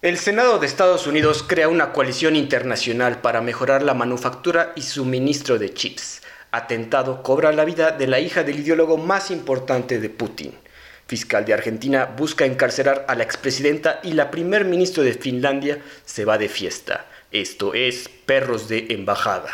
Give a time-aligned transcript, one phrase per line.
[0.00, 5.58] El Senado de Estados Unidos crea una coalición internacional para mejorar la manufactura y suministro
[5.58, 6.22] de chips.
[6.52, 10.54] Atentado cobra la vida de la hija del ideólogo más importante de Putin.
[11.08, 16.24] Fiscal de Argentina busca encarcelar a la expresidenta y la primer ministro de Finlandia se
[16.24, 17.06] va de fiesta.
[17.32, 19.50] Esto es Perros de Embajada.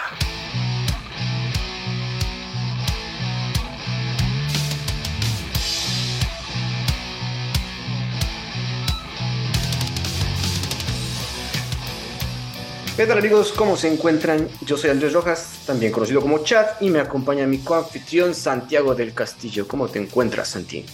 [12.96, 13.50] ¿Qué tal amigos?
[13.50, 14.48] ¿Cómo se encuentran?
[14.64, 19.12] Yo soy Andrés Rojas, también conocido como Chad, y me acompaña mi coanfitrión Santiago del
[19.12, 19.66] Castillo.
[19.66, 20.86] ¿Cómo te encuentras, Santi?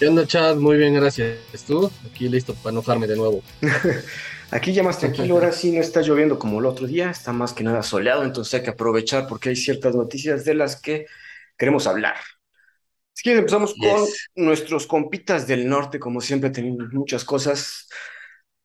[0.00, 0.56] ¿Qué onda, Chad?
[0.56, 1.38] Muy bien, gracias.
[1.64, 1.88] ¿Tú?
[2.10, 3.40] Aquí listo para enojarme de nuevo.
[4.50, 7.52] Aquí ya más tranquilo, ahora sí no está lloviendo como el otro día, está más
[7.52, 11.06] que nada soleado, entonces hay que aprovechar porque hay ciertas noticias de las que
[11.56, 12.16] queremos hablar.
[13.12, 17.88] Si quieren empezamos con nuestros compitas del norte, como siempre tenemos muchas cosas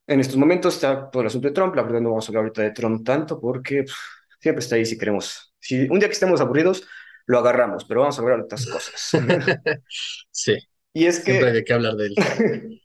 [0.07, 2.43] en estos momentos está todo el asunto de Trump, la verdad no vamos a hablar
[2.43, 3.95] ahorita de Trump tanto porque pues,
[4.39, 5.53] siempre está ahí si queremos.
[5.59, 6.87] Si un día que estemos aburridos,
[7.25, 9.11] lo agarramos, pero vamos a hablar de otras cosas.
[10.31, 10.57] sí.
[10.93, 11.33] Y es que...
[11.33, 12.15] Siempre hay que hablar de él.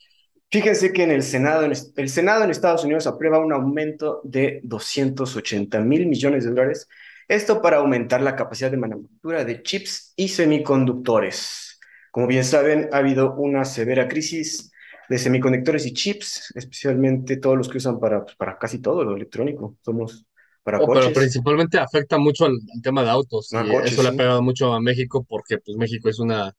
[0.51, 5.81] Fíjense que en el Senado, el Senado en Estados Unidos aprueba un aumento de 280
[5.81, 6.89] mil millones de dólares.
[7.29, 11.81] Esto para aumentar la capacidad de manufactura de chips y semiconductores.
[12.11, 14.72] Como bien saben, ha habido una severa crisis
[15.09, 19.17] de semiconductores y chips, especialmente todos los que usan para, pues, para casi todo lo
[19.17, 19.77] electrónico.
[19.83, 20.27] Somos
[20.63, 23.53] para oh, Pero principalmente afecta mucho al, tema de autos.
[23.53, 26.55] Ah, y eso le ha pegado mucho a México porque pues México es una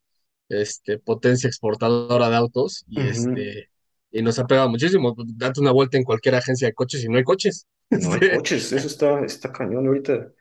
[0.50, 3.70] este, potencia exportadora de autos y, este,
[4.12, 5.16] y nos ha pegado muchísimo.
[5.18, 7.68] Date una vuelta en cualquier agencia de coches y no hay coches.
[7.90, 9.88] No hay coches, eso está, está cañón.
[9.88, 10.32] Ahorita,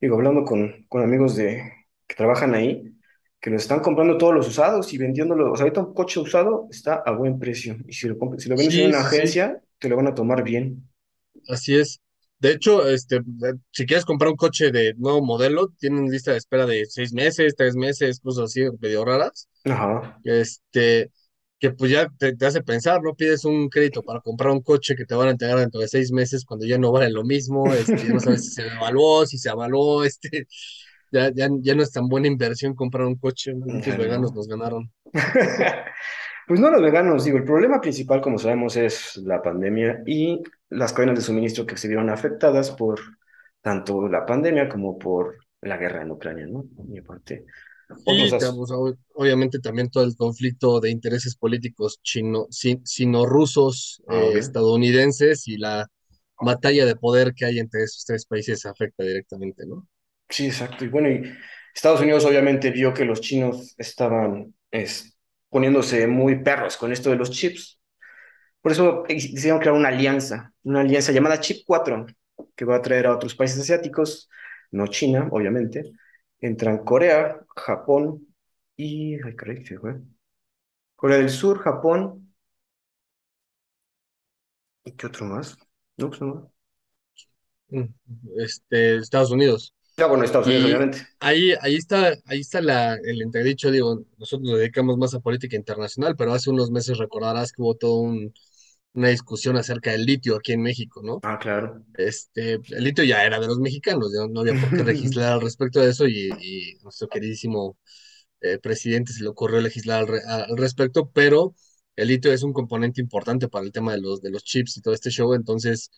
[0.00, 1.72] digo, hablando con, con amigos de,
[2.06, 2.94] que trabajan ahí,
[3.44, 5.52] que lo están comprando todos los usados y vendiéndolo.
[5.52, 7.76] O sea, ahorita un coche usado está a buen precio.
[7.86, 10.88] Y si lo, si lo vendes en una agencia, te lo van a tomar bien.
[11.50, 12.00] Así es.
[12.38, 13.20] De hecho, este,
[13.70, 17.54] si quieres comprar un coche de nuevo modelo, tienen lista de espera de seis meses,
[17.54, 19.46] tres meses, cosas así medio raras.
[19.66, 20.18] Ajá.
[20.24, 21.10] Este,
[21.58, 23.14] que pues ya te, hace pensar, ¿no?
[23.14, 26.12] Pides un crédito para comprar un coche que te van a entregar dentro de seis
[26.12, 29.50] meses cuando ya no vale lo mismo, este, no sabes si se evaluó, si se
[29.50, 30.46] avaló, este,
[31.14, 33.54] ya, ya, ya no es tan buena inversión comprar un coche.
[33.54, 34.90] Muchos veganos nos ganaron.
[36.48, 40.92] pues no los veganos, digo, el problema principal, como sabemos, es la pandemia y las
[40.92, 43.00] cadenas de suministro que se vieron afectadas por
[43.62, 46.66] tanto la pandemia como por la guerra en Ucrania, ¿no?
[46.92, 47.44] Y aparte.
[48.06, 48.28] Y
[49.14, 55.86] obviamente también todo el conflicto de intereses políticos chino, sino-rusos, ah, eh, estadounidenses y la
[56.40, 59.86] batalla de poder que hay entre esos tres países afecta directamente, ¿no?
[60.28, 60.84] Sí, exacto.
[60.84, 61.08] Y bueno,
[61.74, 64.54] Estados Unidos obviamente vio que los chinos estaban
[65.48, 67.80] poniéndose muy perros con esto de los chips.
[68.62, 72.06] Por eso decidieron crear una alianza, una alianza llamada Chip 4,
[72.56, 74.30] que va a traer a otros países asiáticos,
[74.72, 75.92] no China, obviamente.
[76.40, 78.26] Entran Corea, Japón
[78.76, 79.14] y...
[79.24, 79.96] Ay, caray, ¿sí fue?
[80.96, 82.34] Corea del Sur, Japón.
[84.84, 85.56] ¿Y qué otro más?
[85.98, 86.20] No, pues.
[87.68, 87.84] Mm,
[88.38, 89.74] este, Estados Unidos.
[89.96, 91.06] Ya, bueno, Estados Unidos, obviamente.
[91.20, 95.56] Ahí, ahí está, ahí está la, el entredicho, digo, nosotros nos dedicamos más a política
[95.56, 98.10] internacional, pero hace unos meses recordarás que hubo toda
[98.94, 101.20] una discusión acerca del litio aquí en México, ¿no?
[101.22, 101.84] Ah, claro.
[101.94, 105.80] Este, el litio ya era de los mexicanos, no había por qué legislar al respecto
[105.80, 107.78] de eso y, nuestro queridísimo
[108.40, 111.54] eh, presidente se le ocurrió legislar al, al, respecto, pero
[111.94, 114.80] el litio es un componente importante para el tema de los, de los chips y
[114.82, 115.90] todo este show, entonces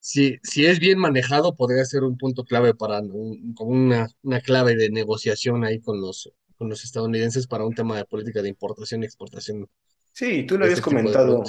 [0.00, 4.74] si, si es bien manejado, podría ser un punto clave para como una, una clave
[4.76, 9.02] de negociación ahí con los, con los estadounidenses para un tema de política de importación
[9.02, 9.68] y exportación.
[10.12, 11.44] Sí, tú lo habías este comentado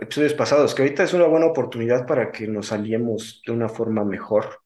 [0.00, 4.04] episodios pasados, que ahorita es una buena oportunidad para que nos aliemos de una forma
[4.04, 4.60] mejor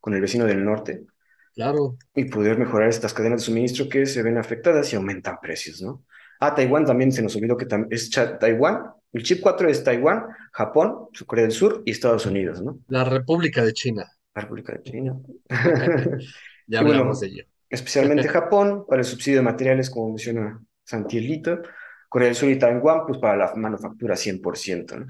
[0.00, 1.04] con el vecino del norte.
[1.54, 1.96] Claro.
[2.14, 6.04] Y poder mejorar estas cadenas de suministro que se ven afectadas y aumentan precios, ¿no?
[6.44, 11.08] Ah, Taiwán también se nos olvidó que es Taiwán el chip 4 es Taiwán, Japón,
[11.26, 12.78] Corea del Sur y Estados Unidos, ¿no?
[12.88, 14.10] La República de China.
[14.34, 15.20] La República de China.
[16.66, 17.44] ya hablamos de ello.
[17.68, 21.60] Especialmente Japón, para el subsidio de materiales, como menciona Santielito.
[22.08, 25.06] Corea del Sur y Taiwán, pues para la manufactura 100%, ¿no?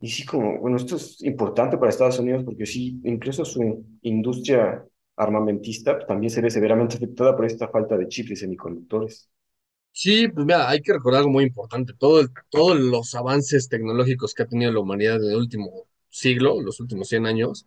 [0.00, 4.84] Y sí, como, bueno, esto es importante para Estados Unidos porque sí, incluso su industria
[5.16, 9.28] armamentista también se ve severamente afectada por esta falta de chips y semiconductores.
[10.00, 11.92] Sí, pues mira, hay que recordar algo muy importante.
[11.92, 16.78] Todo todos los avances tecnológicos que ha tenido la humanidad en el último siglo, los
[16.78, 17.66] últimos 100 años,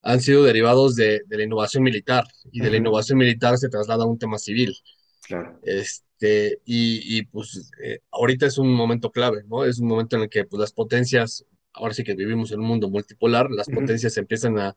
[0.00, 2.24] han sido derivados de, la innovación militar.
[2.52, 4.76] Y de la innovación militar se traslada a un tema civil.
[5.22, 5.58] Claro.
[5.64, 9.64] Este, y, pues eh, ahorita es un momento clave, ¿no?
[9.64, 12.66] Es un momento en el que pues, las potencias, ahora sí que vivimos en un
[12.66, 14.76] mundo multipolar, las potencias empiezan a,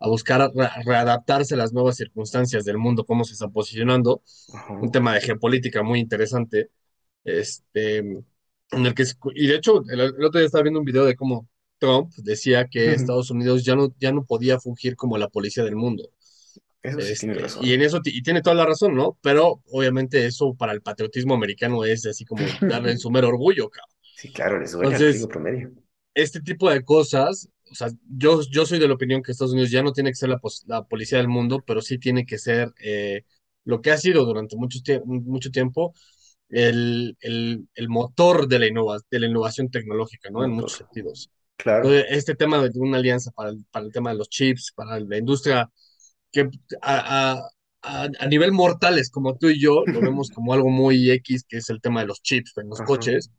[0.00, 0.50] a buscar
[0.84, 4.22] readaptarse a las nuevas circunstancias del mundo, cómo se está posicionando.
[4.68, 6.70] Un tema de geopolítica muy interesante.
[7.24, 8.26] Este, en
[8.86, 9.04] el que,
[9.34, 11.48] y de hecho, el, otro día estaba viendo un video de cómo
[11.78, 15.76] Trump decía que Estados Unidos ya no, ya no podía fungir como la policía del
[15.76, 16.10] mundo.
[16.82, 17.66] Eso sí tiene este, razón.
[17.66, 19.18] Y en eso y tiene toda la razón, ¿no?
[19.20, 23.68] Pero obviamente eso para el patriotismo americano es así como darle en su mero orgullo,
[23.68, 23.96] cabrón.
[24.16, 25.72] Sí, claro, les duele Entonces, promedio.
[26.14, 29.70] Este tipo de cosas o sea, yo, yo soy de la opinión que Estados Unidos
[29.70, 32.72] ya no tiene que ser la, la policía del mundo, pero sí tiene que ser
[32.82, 33.22] eh,
[33.64, 35.94] lo que ha sido durante mucho, mucho tiempo
[36.48, 38.66] el, el, el motor de la,
[39.10, 40.44] de la innovación tecnológica, ¿no?
[40.44, 41.30] En muchos sentidos.
[41.56, 41.90] Claro.
[41.90, 45.18] este tema de una alianza para el, para el tema de los chips, para la
[45.18, 45.68] industria,
[46.30, 46.48] que
[46.80, 47.42] a,
[47.82, 51.56] a, a, nivel mortales como tú y yo, lo vemos como algo muy X, que
[51.56, 53.30] es el tema de los chips en los coches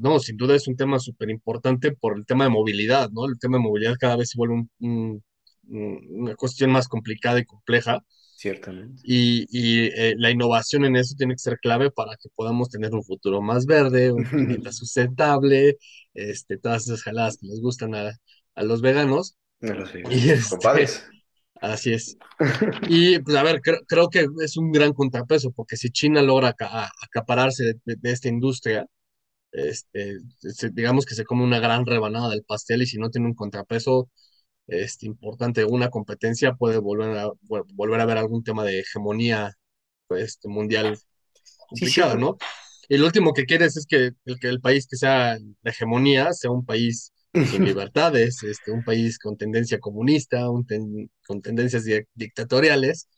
[0.00, 3.26] no, sin duda es un tema súper importante por el tema de movilidad, ¿no?
[3.26, 8.04] El tema de movilidad cada vez se vuelve una cuestión más complicada y compleja.
[8.36, 9.00] Ciertamente.
[9.04, 13.02] Y, eh, la innovación en eso tiene que ser clave para que podamos tener un
[13.02, 15.78] futuro más verde, un planeta sustentable,
[16.12, 18.12] este, todas esas jaladas que les gustan a,
[18.56, 19.36] los veganos.
[19.62, 20.26] A los veganos.
[20.26, 20.58] Este,
[21.60, 22.18] así es.
[22.88, 26.54] Y pues a ver, creo, que es un gran contrapeso, porque si China logra
[27.02, 28.86] acapararse de esta industria,
[29.54, 30.18] este,
[30.72, 34.10] digamos que se come una gran rebanada del pastel y si no tiene un contrapeso
[34.66, 39.52] este, importante, una competencia, puede volver a, volver a ver algún tema de hegemonía
[40.08, 40.98] pues, mundial
[41.68, 42.36] complicado, ¿no?
[42.88, 46.32] Y lo último que quieres es que el, que el país que sea de hegemonía
[46.32, 50.66] sea un país sin libertades, este, un país con tendencia comunista, un
[51.26, 51.84] con tendencias
[52.14, 53.08] dictatoriales.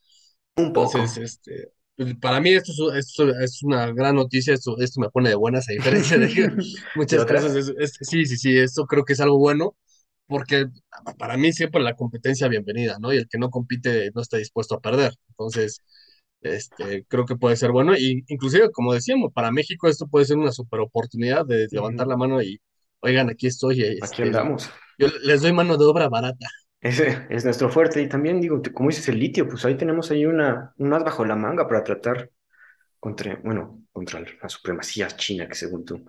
[0.56, 0.98] Un poco.
[0.98, 1.72] Entonces, este,
[2.20, 5.69] para mí esto es, esto es, una gran noticia, esto, esto me pone de buenas
[5.69, 6.26] a diferencia de
[6.94, 7.72] muchas cosas.
[8.00, 9.76] sí, sí, sí, esto creo que es algo bueno,
[10.26, 10.66] porque
[11.19, 13.12] para mí siempre la competencia bienvenida, ¿no?
[13.12, 15.14] Y el que no compite no está dispuesto a perder.
[15.28, 15.82] Entonces,
[16.40, 17.96] este, creo que puede ser bueno.
[17.96, 22.16] Y inclusive, como decíamos, para México esto puede ser una super oportunidad de levantar la
[22.16, 22.60] mano y,
[23.00, 23.82] oigan, aquí estoy.
[23.82, 24.70] Este, aquí andamos.
[24.98, 26.46] Yo les doy mano de obra barata.
[26.86, 28.00] Ese es nuestro fuerte.
[28.00, 31.24] Y también digo, como dices, el litio, pues ahí tenemos ahí una, un as bajo
[31.24, 32.30] la manga para tratar
[33.00, 36.08] contra, bueno, contra la supremacía china, que según tú.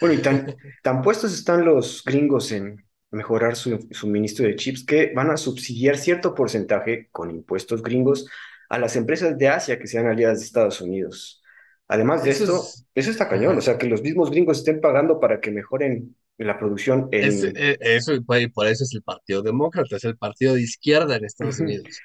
[0.00, 0.54] Bueno, y tan,
[0.84, 5.96] tan puestos están los gringos en mejorar su suministro de chips que van a subsidiar
[5.96, 8.28] cierto porcentaje con impuestos gringos
[8.68, 11.42] a las empresas de Asia que sean aliadas de Estados Unidos.
[11.88, 12.62] Además de esto,
[12.94, 16.14] eso está cañón, o sea, que los mismos gringos estén pagando para que mejoren
[16.44, 17.08] la producción.
[17.10, 17.56] En...
[17.56, 21.60] Eh, eso, por eso es el Partido Demócrata, es el partido de izquierda en Estados
[21.60, 21.98] Unidos.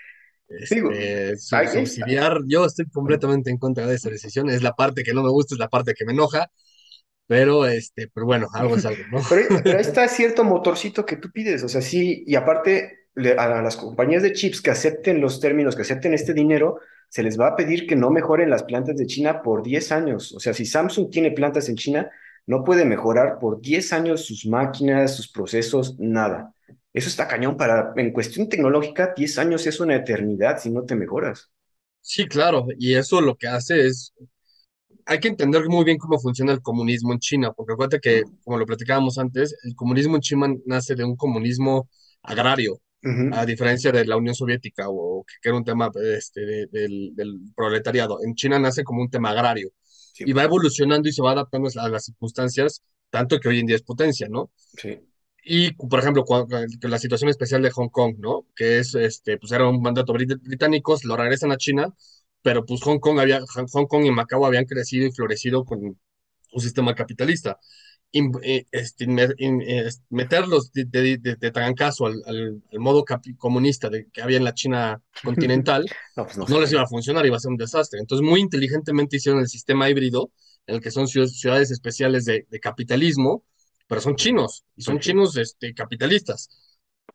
[0.47, 5.23] Este, subsidiar, yo estoy completamente en contra de esa decisión, es la parte que no
[5.23, 6.51] me gusta, es la parte que me enoja,
[7.25, 9.19] pero este, pero bueno, algo es algo, ¿no?
[9.29, 13.07] Pero, ahí está cierto motorcito que tú pides, o sea, sí, y aparte
[13.37, 16.79] a las compañías de chips que acepten los términos, que acepten este dinero,
[17.09, 20.33] se les va a pedir que no mejoren las plantas de China por 10 años.
[20.33, 22.09] O sea, si Samsung tiene plantas en China,
[22.45, 26.53] no puede mejorar por 10 años sus máquinas, sus procesos, nada.
[26.93, 30.95] Eso está cañón para, en cuestión tecnológica, 10 años es una eternidad si no te
[30.95, 31.51] mejoras.
[32.01, 34.13] Sí, claro, y eso lo que hace es,
[35.05, 38.57] hay que entender muy bien cómo funciona el comunismo en China, porque acuérdate que, como
[38.57, 41.89] lo platicábamos antes, el comunismo en China nace de un comunismo
[42.23, 42.81] agrario,
[43.31, 48.19] a diferencia de la Unión Soviética, o que era un tema este, del, del proletariado.
[48.23, 49.71] En China nace como un tema agrario
[50.19, 53.75] y va evolucionando y se va adaptando a las circunstancias, tanto que hoy en día
[53.75, 54.51] es potencia, ¿no?
[54.55, 54.99] Sí.
[55.45, 56.23] Y, por ejemplo,
[56.81, 58.47] la situación especial de Hong Kong, ¿no?
[58.55, 61.93] Que es, este, pues era un mandato británico, lo regresan a China,
[62.41, 66.61] pero pues Hong Kong, había, Hong Kong y Macao habían crecido y florecido con un
[66.61, 67.59] sistema capitalista.
[68.15, 69.07] Eh, este,
[70.09, 73.03] meterlos de, de, de, trancazo al, al, modo
[73.39, 77.37] comunista de, que había en la China continental, pues no, les iba a funcionar, iba
[77.37, 77.99] a ser un desastre.
[77.99, 80.29] Entonces, muy inteligentemente hicieron el sistema híbrido,
[80.67, 83.43] en el que son ciudades especiales de, capitalismo,
[83.87, 86.49] pero son chinos, y son chinos este, capitalistas.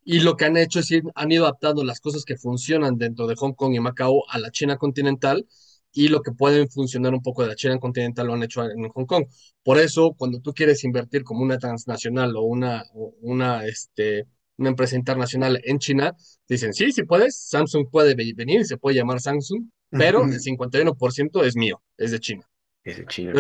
[0.02, 3.28] Y lo que han hecho es ir, han ido adaptando las cosas que funcionan dentro
[3.28, 5.46] de Hong Kong y Macao a la China continental,
[5.92, 8.88] y lo que pueden funcionar un poco de la China continental lo han hecho en
[8.88, 9.26] Hong Kong.
[9.62, 12.84] Por eso, cuando tú quieres invertir como una transnacional o una,
[13.20, 14.26] una, este,
[14.56, 16.14] una empresa internacional en China,
[16.48, 21.56] dicen, sí, sí puedes, Samsung puede venir, se puede llamar Samsung, pero el 51% es
[21.56, 22.48] mío, es de China.
[22.84, 23.32] Es de China.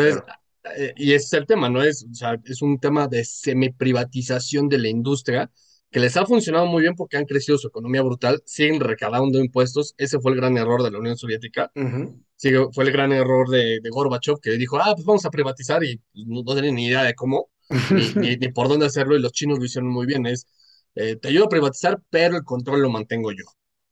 [0.76, 1.82] Eh, y ese es el tema, ¿no?
[1.82, 5.50] Es, o sea, es un tema de semi-privatización de la industria
[5.90, 9.94] que les ha funcionado muy bien porque han crecido su economía brutal, siguen recaudando impuestos.
[9.96, 11.70] Ese fue el gran error de la Unión Soviética.
[11.74, 16.00] fue el gran error de, de, Gorbachev, que dijo, ah, pues vamos a privatizar y
[16.14, 17.48] no, no tenía ni idea de cómo,
[18.16, 20.26] ni, ni, por dónde hacerlo, y los chinos lo hicieron muy bien.
[20.26, 20.46] Es,
[20.94, 23.44] eh, te ayudo a privatizar, pero el control lo mantengo yo,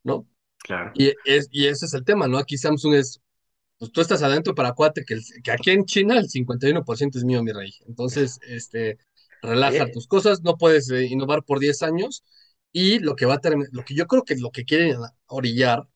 [0.05, 0.27] ¿no?
[0.59, 0.93] Claro.
[0.95, 2.37] Y, es, y ese es el tema, ¿no?
[2.39, 3.23] Aquí Samsung es,
[3.79, 7.43] pues tú estás adentro para cuate, que, que aquí en China el 51% es mío,
[7.43, 7.73] mi rey.
[7.87, 8.99] Entonces, este,
[9.47, 12.25] relaja tus cosas, no puedes eh, innovar por 10 años
[12.73, 13.41] y lo que va a
[13.73, 15.89] lo que yo creo que lo que quieren orillar,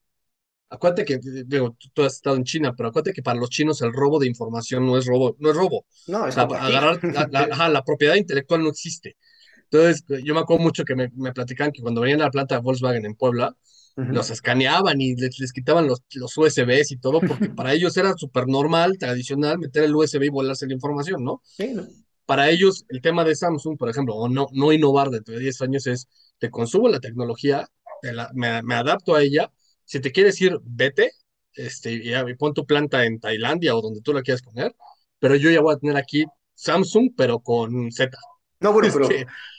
[0.69, 3.93] acuérdate que, digo, tú, has estado en China, pero acuérdate que para los chinos el
[3.93, 5.85] robo de información no es robo, no es robo.
[6.07, 9.17] No, es agarrar la, la, propiedad intelectual no existe.
[9.69, 12.55] Entonces, yo me acuerdo mucho que me, me platican que cuando venían a la planta
[12.55, 13.55] de Volkswagen en Puebla,
[13.95, 18.13] los escaneaban y les, les quitaban los, los, USBs y todo, porque para ellos era
[18.17, 21.41] súper normal, tradicional, meter el USB y volarse la información, ¿no?
[21.43, 21.87] Sí, ¿no?
[22.25, 25.61] Para ellos el tema de Samsung, por ejemplo, o no, no innovar dentro de 10
[25.61, 27.67] años es, te consumo la tecnología,
[28.33, 29.51] me, adapto a ella,
[29.85, 31.11] si te quieres ir, vete,
[31.53, 34.75] este, y, y pon tu planta en Tailandia o donde tú la quieras poner,
[35.19, 36.25] pero yo ya voy a tener aquí
[36.55, 38.17] Samsung, pero con Z.
[38.59, 39.09] No, bueno, pero,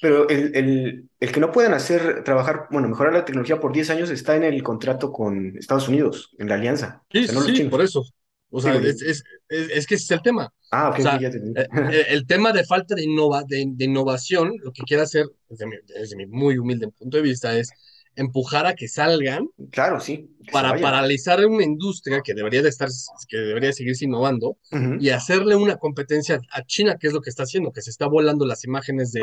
[0.00, 3.90] pero el, el, el, que no pueden hacer, trabajar, bueno, mejorar la tecnología por 10
[3.90, 7.02] años está en el contrato con Estados Unidos, en la alianza.
[7.10, 8.04] Sí, sí, por eso.
[8.52, 10.52] O sea, es, es, es, que ese es el tema.
[10.70, 14.72] Ah, ok, ya te eh, eh, el, tema de falta de, innova, de, innovación, lo
[14.72, 17.70] que quiere hacer, desde mi, desde mi, muy humilde punto de vista, es
[18.14, 19.48] empujar a que salgan.
[19.70, 20.36] Claro, sí.
[20.52, 22.90] Para paralizar una industria que debería de estar,
[23.26, 24.58] que debería seguirse innovando
[25.00, 28.06] y hacerle una competencia a China, que es lo que está haciendo, que se está
[28.06, 29.20] volando las imágenes de,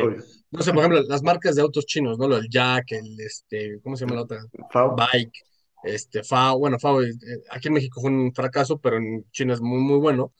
[0.50, 2.34] no sé, por ejemplo, las marcas de autos chinos, ¿no?
[2.36, 4.44] El Jack, el, este, ¿cómo se llama la otra?
[4.96, 5.49] Bike
[5.84, 7.12] este, FAO, bueno, FAO eh,
[7.50, 10.32] aquí en México fue un fracaso, pero en China es muy, muy bueno.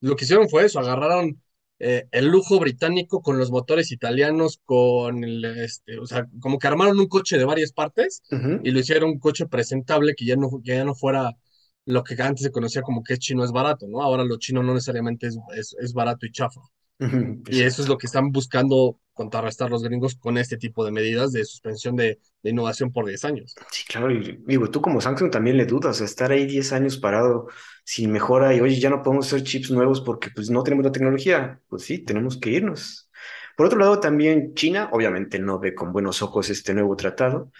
[0.00, 1.42] Lo que hicieron fue eso, agarraron
[1.78, 6.66] eh, el lujo británico con los motores italianos, con el, este, o sea, como que
[6.68, 8.22] armaron un coche de varias partes
[8.62, 11.36] y lo hicieron un coche presentable que ya no, ya no fuera
[11.84, 14.02] lo que antes se conocía como que chino es barato, ¿no?
[14.02, 16.60] Ahora lo chino no necesariamente es, es, es barato y chafa.
[16.98, 21.32] Y eso es lo que están buscando contrarrestar los gringos con este tipo de medidas
[21.32, 23.54] de suspensión de, innovación por 10 años.
[23.70, 27.48] Sí, claro, y digo, tú como Samsung también le dudas, estar ahí 10 años parado
[27.84, 30.92] sin mejora y oye, ya no podemos hacer chips nuevos porque pues no tenemos la
[30.92, 31.60] tecnología.
[31.68, 33.10] Pues sí, tenemos que irnos.
[33.56, 37.52] Por otro lado, también China obviamente no ve con buenos ojos este nuevo tratado.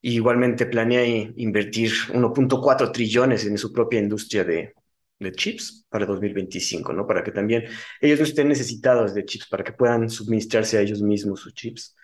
[0.00, 1.04] igualmente planea
[1.36, 4.74] invertir 1.4 trillones en su propia industria de,
[5.22, 7.06] de chips para 2025, ¿no?
[7.06, 7.64] Para que también
[8.00, 11.96] ellos no estén necesitados de chips, para que puedan suministrarse a ellos mismos sus chips.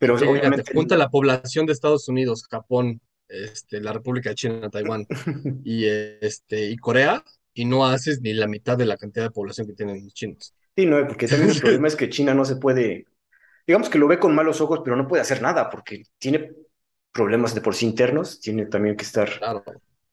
[0.00, 0.72] Pero obviamente...
[0.72, 5.06] Junta la población de Estados Unidos, Japón, este, la República de China, Taiwán
[5.64, 7.22] y, este, y Corea,
[7.52, 10.54] y no haces ni la mitad de la cantidad de población que tienen los chinos.
[10.76, 13.06] Sí, no, porque también el problema es que China no se puede,
[13.66, 16.52] digamos que lo ve con malos ojos, pero no puede hacer nada porque tiene
[17.12, 19.30] problemas de por sí internos, tiene también que estar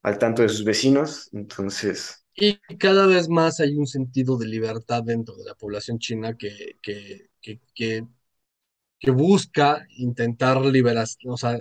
[0.04, 5.04] al tanto de sus vecinos, entonces y cada vez más hay un sentido de libertad
[5.04, 11.58] dentro de la población china que, que, que, que, busca intentar liberar, o sea,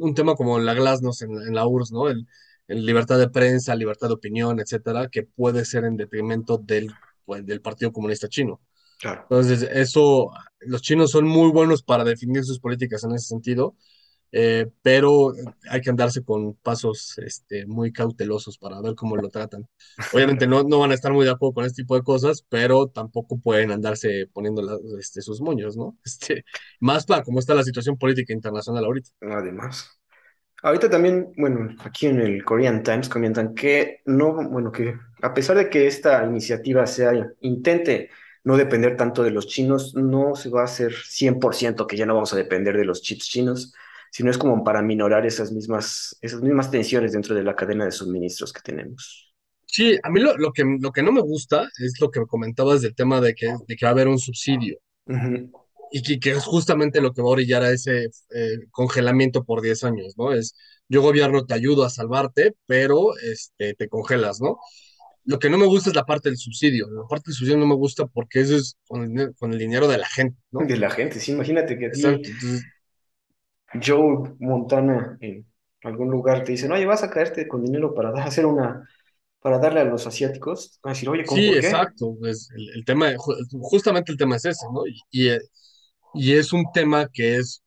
[0.00, 2.08] un tema como la glasnost en, en la URSS, ¿no?
[2.08, 2.26] El,
[2.68, 6.88] libertad de prensa, libertad de opinión, etcétera, que puede ser en detrimento del,
[7.24, 8.60] pues, del Partido Comunista Chino.
[9.02, 13.74] Entonces, eso, los chinos son muy buenos para definir sus políticas en ese sentido,
[14.32, 15.32] eh, pero
[15.68, 19.68] hay que andarse con pasos este, muy cautelosos para ver cómo lo tratan.
[20.12, 22.86] Obviamente no, no van a estar muy de acuerdo con este tipo de cosas, pero
[22.88, 25.96] tampoco pueden andarse poniendo este, sus moños, ¿no?
[26.04, 26.44] Este,
[26.80, 29.10] más para cómo está la situación política internacional ahorita.
[29.20, 30.00] Además.
[30.62, 35.56] Ahorita también, bueno, aquí en el Korean Times comentan que no, bueno, que a pesar
[35.56, 38.10] de que esta iniciativa sea, intente
[38.44, 42.14] no depender tanto de los chinos, no se va a hacer 100% que ya no
[42.14, 43.74] vamos a depender de los chips chinos,
[44.10, 47.92] sino es como para minorar esas mismas, esas mismas tensiones dentro de la cadena de
[47.92, 49.32] suministros que tenemos.
[49.66, 52.82] Sí, a mí lo, lo, que, lo que no me gusta es lo que comentabas
[52.82, 54.78] del tema de que, de que va a haber un subsidio.
[55.92, 59.60] Y que, que, es justamente lo que va a orillar a ese eh, congelamiento por
[59.60, 60.32] 10 años, ¿no?
[60.32, 60.54] Es,
[60.88, 64.58] yo gobierno te ayudo a salvarte, pero este, te congelas, ¿no?
[65.24, 66.88] Lo que no me gusta es la parte del subsidio.
[66.90, 69.88] La parte del subsidio no me gusta porque eso es con el, con el dinero
[69.88, 70.66] de la gente, ¿no?
[70.66, 71.90] De la gente, sí, imagínate que
[73.74, 75.46] Joe Montana en
[75.82, 78.88] algún lugar te dicen, oye, vas a caerte con dinero para hacer una,
[79.40, 82.18] para darle a los asiáticos, a decir, oye, ¿cómo Sí, por exacto.
[82.24, 83.12] Es el, el tema,
[83.60, 84.86] justamente el tema es ese, ¿no?
[84.86, 85.30] Y,
[86.14, 87.62] y, es un tema que es,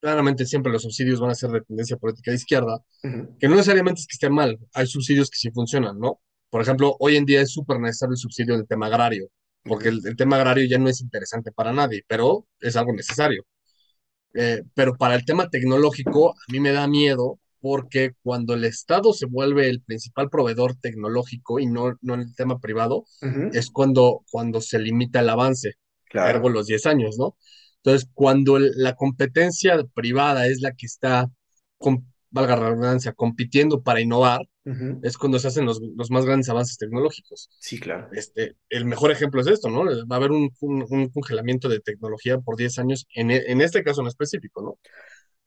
[0.00, 4.00] claramente siempre los subsidios van a ser de tendencia política de izquierda, que no necesariamente
[4.00, 6.20] es que esté mal, hay subsidios que sí funcionan, ¿no?
[6.50, 9.28] Por ejemplo, hoy en día es súper necesario el subsidio del tema agrario,
[9.64, 13.44] porque el, el tema agrario ya no es interesante para nadie, pero es algo necesario.
[14.34, 19.12] Eh, pero para el tema tecnológico, a mí me da miedo porque cuando el Estado
[19.12, 23.04] se vuelve el principal proveedor tecnológico y no, no en el tema privado,
[23.52, 26.48] es cuando, cuando se limita el avance, claro.
[26.48, 27.36] los 10 años, ¿no?
[27.82, 31.28] Entonces, cuando la competencia privada es la que está,
[31.78, 34.40] con, valga la redundancia, compitiendo para innovar,
[35.02, 37.48] es cuando se hacen los, los, más grandes avances tecnológicos.
[37.58, 38.08] Sí, claro.
[38.12, 39.84] Este, el mejor ejemplo es esto, ¿no?
[39.84, 44.00] Va a haber un, un, congelamiento de tecnología por 10 años, en, en este caso
[44.00, 44.78] en específico, ¿no?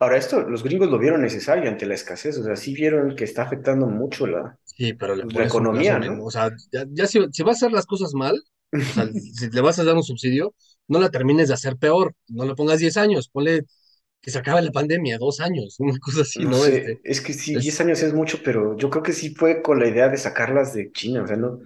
[0.02, 3.24] Ahora, esto los gringos lo vieron necesario ante la escasez, o sea, sí vieron que
[3.24, 6.24] está afectando mucho la, sí, pero la economía, ¿no?
[6.24, 8.42] O sea, ya, si, si, va a hacer las cosas mal,
[8.74, 10.56] o sea, si le vas a dar un subsidio,
[10.88, 13.66] no la termines de hacer peor, no le pongas 10 años, ponle
[14.22, 16.64] que se acabe la pandemia, dos años, una cosa así, ¿no?
[16.64, 19.80] Este, es que sí, 10 años es mucho, pero yo creo que sí fue con
[19.80, 21.60] la idea de sacarlas de China, o sea, no,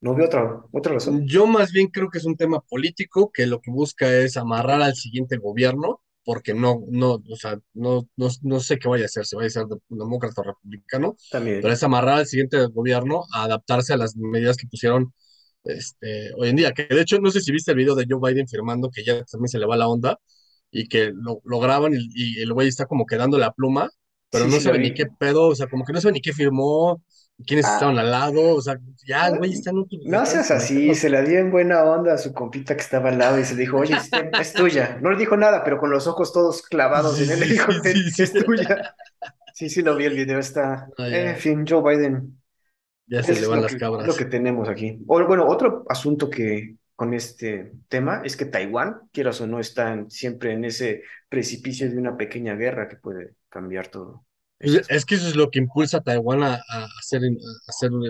[0.00, 1.26] no veo otra, otra razón.
[1.26, 4.82] Yo más bien creo que es un tema político que lo que busca es amarrar
[4.82, 9.06] al siguiente gobierno porque no, no, o sea, no, no, no sé qué vaya a
[9.06, 11.60] hacer, si vaya a ser demócrata o republicano, También.
[11.60, 15.12] pero es amarrar al siguiente gobierno a adaptarse a las medidas que pusieron
[15.64, 18.20] este, hoy en día, que de hecho no sé si viste el video de Joe
[18.22, 20.18] Biden firmando que ya también se le va la onda
[20.70, 23.90] y que lo, lo graban y, el güey está como quedando la pluma,
[24.30, 27.02] pero no sabe ni qué pedo, o sea, como que no sabe ni qué firmó,
[27.46, 27.74] quiénes ah.
[27.74, 31.38] estaban al lado, o sea, ya, güey, está en No seas así, se la dio
[31.38, 33.96] en buena onda a su compita que estaba al lado y se dijo, oye,
[34.40, 34.98] es, tuya.
[35.02, 38.32] No le dijo nada, pero con los ojos todos clavados en él le dijo, es
[38.32, 38.94] tuya.
[39.54, 40.88] Sí, sí, lo vi el video, está.
[40.96, 42.40] Ah, en fin, Joe Biden.
[43.06, 44.06] Ya se le van las cabras.
[44.06, 44.98] Lo que tenemos aquí.
[45.04, 50.52] bueno, otro asunto que con este tema es que Taiwán, quieras o no, está siempre
[50.52, 54.26] en ese precipicio de una pequeña guerra que puede cambiar todo.
[54.58, 57.22] Es que eso es lo que impulsa a Taiwán a, a ser,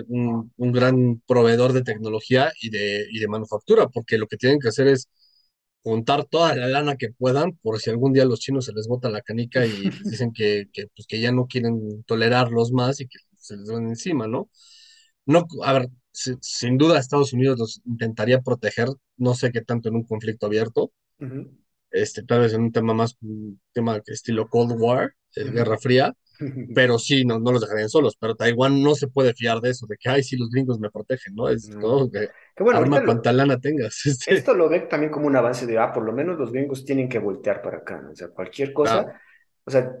[0.09, 4.67] un, gran proveedor de tecnología y de, y de manufactura, porque lo que tienen que
[4.67, 5.07] hacer es
[5.83, 8.89] juntar toda la lana que puedan por si algún día a los chinos se les
[8.89, 9.71] bota la canica y
[10.03, 13.87] dicen que, que, pues, que ya no quieren tolerarlos más y que se les van
[13.87, 14.49] encima, ¿no?
[15.25, 19.95] No, a ver, sin duda Estados Unidos los intentaría proteger, no sé qué tanto en
[19.95, 20.91] un conflicto abierto,
[21.91, 26.13] este, tal vez en un tema más, un tema estilo Cold War, eh, Guerra Fría,
[26.75, 28.17] pero sí, no, no los dejarían solos.
[28.19, 30.89] Pero Taiwán no se puede fiar de eso, de que, ay, sí, los gringos me
[30.89, 31.49] protegen, ¿no?
[31.49, 34.01] Es todo que bueno, arma cuanta lana tengas.
[34.05, 34.33] Este.
[34.33, 37.09] Esto lo ve también como un avance de, ah, por lo menos los gringos tienen
[37.09, 38.11] que voltear para acá, ¿no?
[38.11, 39.19] O sea, cualquier cosa,
[39.63, 39.91] o sea,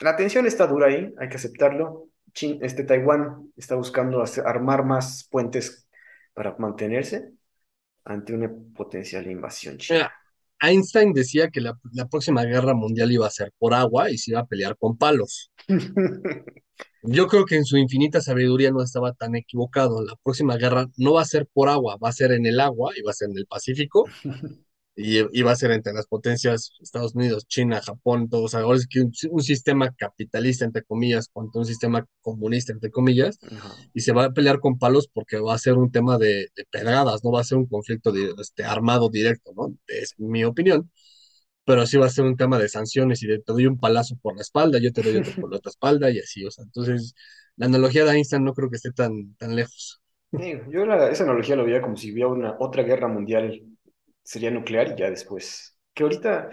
[0.00, 2.08] la tensión está dura ahí, hay que aceptarlo.
[2.34, 5.88] Este Taiwán está buscando armar más puentes
[6.34, 7.32] para mantenerse
[8.04, 10.10] ante una potencial invasión china.
[10.60, 11.76] Einstein decía que la,
[12.08, 15.50] próxima guerra mundial iba a ser por agua y se iba a pelear con palos.
[17.02, 20.04] Yo creo que en su infinita sabiduría no estaba tan equivocado.
[20.04, 22.92] La próxima guerra no va a ser por agua, va a ser en el agua
[22.96, 24.04] y va a ser en el Pacífico
[24.94, 28.54] y, va a ser entre las potencias Estados Unidos, China, Japón, todos.
[28.54, 33.38] Ahora es que un, sistema capitalista, entre comillas, contra un sistema comunista, entre comillas,
[33.94, 37.24] y se va a pelear con palos porque va a ser un tema de, pedradas,
[37.24, 39.74] no va a ser un conflicto de, este, armado directo, ¿no?
[39.86, 40.90] Es mi opinión.
[41.64, 44.16] Pero sí va a ser un tema de sanciones y de te doy un palazo
[44.20, 46.64] por la espalda, yo te doy otro por la otra espalda y así, o sea,
[46.64, 47.14] entonces
[47.56, 50.00] la analogía de Einstein no creo que esté tan, tan lejos.
[50.32, 53.71] yo esa analogía lo veía como si hubiera una otra guerra mundial
[54.22, 55.76] sería nuclear y ya después.
[55.94, 56.50] Que ahorita,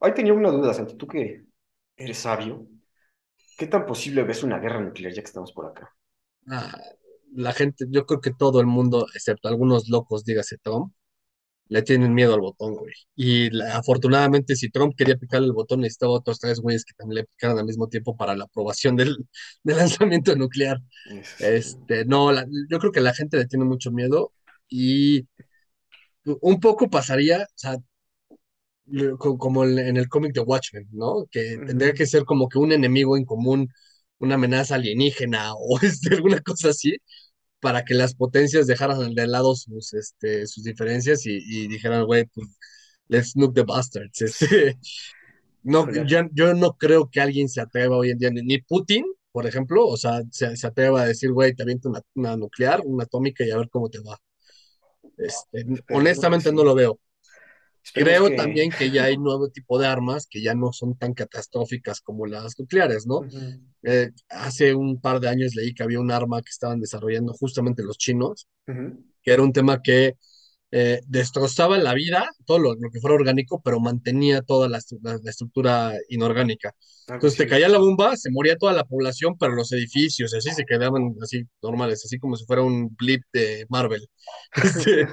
[0.00, 1.44] ahí tenía una duda, Santi, tú que
[1.96, 2.66] eres sabio,
[3.58, 5.94] ¿qué tan posible ves una guerra nuclear ya que estamos por acá?
[6.48, 6.76] Ah,
[7.32, 10.92] la gente, yo creo que todo el mundo, excepto algunos locos, dígase Trump,
[11.70, 12.92] le tienen miedo al botón, güey.
[13.14, 17.24] Y afortunadamente, si Trump quería picar el botón, necesitaba otros tres güeyes que también le
[17.26, 19.16] picaran al mismo tiempo para la aprobación del,
[19.62, 20.78] lanzamiento nuclear.
[21.38, 22.32] Este, no,
[22.68, 24.32] yo creo que la gente le tiene mucho miedo
[24.68, 25.28] y
[26.24, 27.78] un poco pasaría, o sea,
[29.18, 31.26] como en el cómic de Watchmen, ¿no?
[31.30, 33.68] Que tendría que ser como que un enemigo en común,
[34.18, 36.96] una amenaza alienígena o este, alguna cosa así,
[37.60, 42.48] para que las potencias dejaran de lado sus, este, sus diferencias y, dijeran, güey, pues,
[43.08, 44.20] let's nuke the bastards.
[44.22, 44.78] Este,
[45.62, 49.46] no, yo, yo, no creo que alguien se atreva hoy en día, ni Putin, por
[49.46, 53.04] ejemplo, o sea, se, se atreva a decir, güey, te aviento una, una nuclear, una
[53.04, 54.18] atómica y a ver cómo te va.
[55.22, 56.98] Este, honestamente no lo veo.
[57.94, 62.00] Creo también que ya hay nuevo tipo de armas que ya no son tan catastróficas
[62.00, 63.22] como las nucleares, ¿no?
[63.82, 67.82] Eh, hace un par de años leí que había un arma que estaban desarrollando justamente
[67.82, 70.16] los chinos, que era un tema que
[70.72, 76.74] eh, destrozaba la vida, todo lo, que fuera orgánico, pero mantenía toda la, estructura inorgánica.
[77.08, 80.50] Ah, Entonces te caía la bomba, se moría toda la población, pero los edificios así
[80.50, 84.06] se quedaban así normales, así como si fuera un blip de Marvel.
[84.62, 85.08] Este,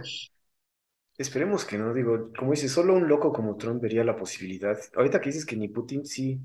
[1.17, 4.77] Esperemos que no, digo, como dices, solo un loco como Trump vería la posibilidad.
[4.95, 6.39] Ahorita que dices que ni Putin, sí.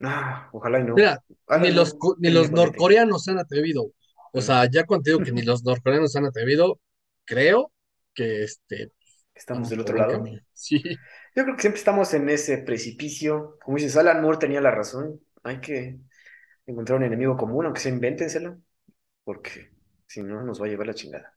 [0.00, 0.94] Ah, ojalá y no.
[0.94, 1.24] Mira,
[1.62, 3.92] ni los, ni los norcoreanos se han atrevido.
[4.34, 6.78] O sea, ya cuando te digo que ni los norcoreanos se han atrevido,
[7.24, 7.72] creo
[8.16, 8.92] que este,
[9.34, 10.12] estamos del otro lado.
[10.12, 10.40] camino.
[10.52, 10.82] Sí.
[11.36, 13.58] Yo creo que siempre estamos en ese precipicio.
[13.62, 15.20] Como dices, Alan Moore tenía la razón.
[15.44, 15.98] Hay que
[16.66, 18.58] encontrar un enemigo común, aunque sea invéntenselo,
[19.22, 19.70] porque
[20.06, 21.34] si no nos va a llevar la chingada.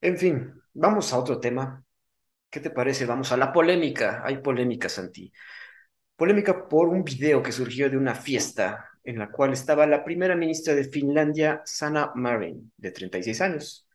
[0.00, 1.82] En fin, vamos a otro tema.
[2.50, 3.06] ¿Qué te parece?
[3.06, 4.22] Vamos a la polémica.
[4.24, 5.32] Hay polémica, Santi.
[6.16, 10.36] Polémica por un video que surgió de una fiesta en la cual estaba la primera
[10.36, 13.88] ministra de Finlandia, Sanna Marin, de 36 años.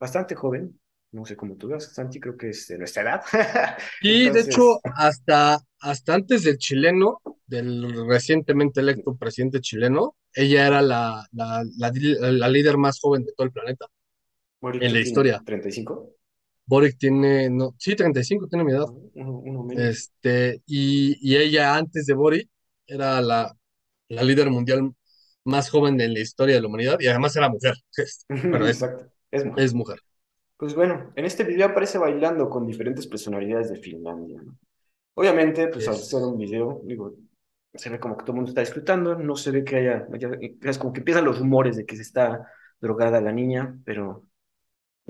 [0.00, 0.78] Bastante joven.
[1.14, 3.22] No sé cómo tú ves, Santi, creo que es de nuestra edad.
[4.00, 10.82] Y de hecho, hasta, hasta antes del chileno, del recientemente electo presidente chileno, ella era
[10.82, 11.90] la, la, la,
[12.32, 13.86] la líder más joven de todo el planeta
[14.60, 15.44] Boric, en ¿qué la historia.
[15.44, 16.14] ¿35?
[16.66, 18.86] Boric tiene, no, sí, 35 tiene mi edad.
[19.14, 19.84] Uno, uno menos.
[19.88, 22.48] Este, y, y ella antes de Boric
[22.86, 23.54] era la,
[24.08, 24.94] la líder mundial
[25.44, 27.74] más joven de la historia de la humanidad y además era mujer,
[28.50, 29.66] pero es, Exacto, es mujer.
[29.66, 30.00] es mujer.
[30.64, 34.56] Pues bueno, en este video aparece bailando con diferentes personalidades de Finlandia, ¿no?
[35.12, 37.12] Obviamente, pues al ser un video, digo,
[37.74, 40.38] se ve como que todo el mundo está disfrutando, no se ve que haya, haya-
[40.62, 42.50] es como que empiezan los rumores de que se está
[42.80, 44.24] drogada la niña, pero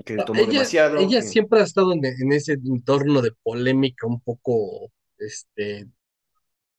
[0.03, 1.27] que no, tomó ella, demasiado, ella que...
[1.27, 5.87] siempre ha estado en, en ese entorno de polémica un poco, este,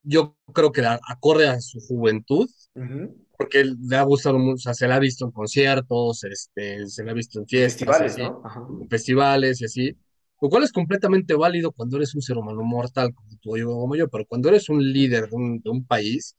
[0.06, 3.16] yo creo que acorde a su juventud, Ujú.
[3.38, 7.04] porque le ha gustado mucho, o sea, se la ha visto en conciertos, este, se
[7.04, 8.46] la ha visto en fiestas festivales, así, ¿no?
[8.90, 9.96] Festivales y así,
[10.40, 13.66] lo cual es completamente válido cuando eres un ser humano mortal como tú o yo,
[13.68, 16.36] como yo, pero cuando eres un líder de un, de un país,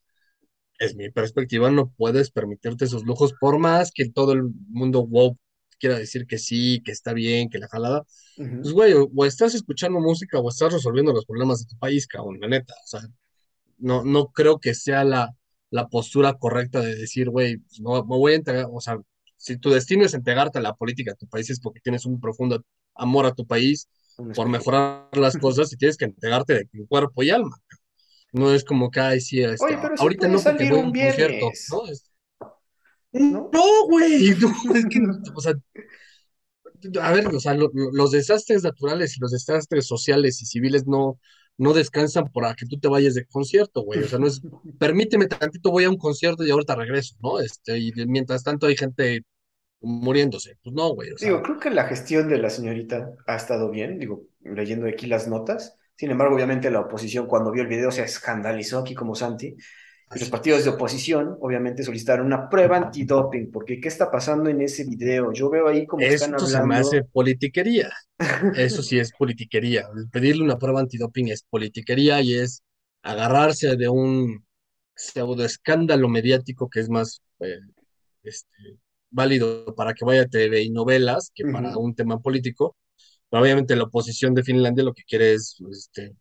[0.80, 5.38] es mi perspectiva, no puedes permitirte esos lujos, por más que todo el mundo wow
[5.80, 8.04] quiera decir que sí, que está bien, que la jalada,
[8.62, 8.74] pues Ujú.
[8.74, 12.40] güey, o, o estás escuchando música o estás resolviendo los problemas de tu país, cabrón,
[12.42, 13.02] la neta, o sea,
[13.78, 15.32] no, no creo que sea la,
[15.70, 18.98] la postura correcta de decir, güey, pues, no, me voy a entregar, o sea,
[19.38, 22.20] si tu destino es entregarte a la política de tu país es porque tienes un
[22.20, 22.64] profundo
[22.96, 23.88] amor a tu país
[24.36, 27.56] por mejorar las cosas y tienes que entregarte de tu cuerpo y alma.
[28.34, 30.84] No es como que, ay, sí, este, Oye, pero sí ahorita no porque voy a
[30.84, 31.86] un concierto, ¿no?
[31.88, 32.12] Es-
[33.14, 33.50] ¿no?
[33.54, 35.00] no, güey, no, es que,
[35.36, 35.54] o sea,
[37.02, 40.86] a ver, o sea, lo- lo- los desastres naturales y los desastres sociales y civiles
[40.86, 41.20] no,
[41.58, 44.04] no descansan para que tú te vayas de concierto, güey.
[44.04, 44.42] O sea, no es,
[44.80, 47.40] permíteme tantito, voy a un concierto y ahorita regreso, ¿no?
[47.40, 49.24] Este, y mientras tanto hay gente
[49.82, 50.58] muriéndose.
[50.64, 54.24] Pues no, güey, Digo, creo que la gestión de la señorita ha estado bien, digo,
[54.42, 55.78] leyendo aquí las notas.
[55.96, 59.56] Sin embargo, obviamente la oposición cuando vio el video se escandalizó aquí como Santi.
[60.16, 64.62] Y los partidos de oposición, obviamente, solicitaron una prueba antidoping, porque ¿qué está pasando en
[64.62, 65.34] ese video?
[65.34, 67.12] Yo veo ahí como que están Eso se me hace hablando.
[67.12, 67.90] politiquería.
[68.56, 69.88] Eso sí es politiquería.
[70.12, 72.64] Pedirle una prueba antidoping es politiquería y es
[73.04, 74.46] agarrarse de un
[74.96, 77.60] pseudo escándalo mediático que es más eh,
[78.24, 82.78] este, válido para que vaya a TV y novelas que para un tema político.
[83.30, 86.16] Pero obviamente la oposición de Finlandia lo que quiere es este,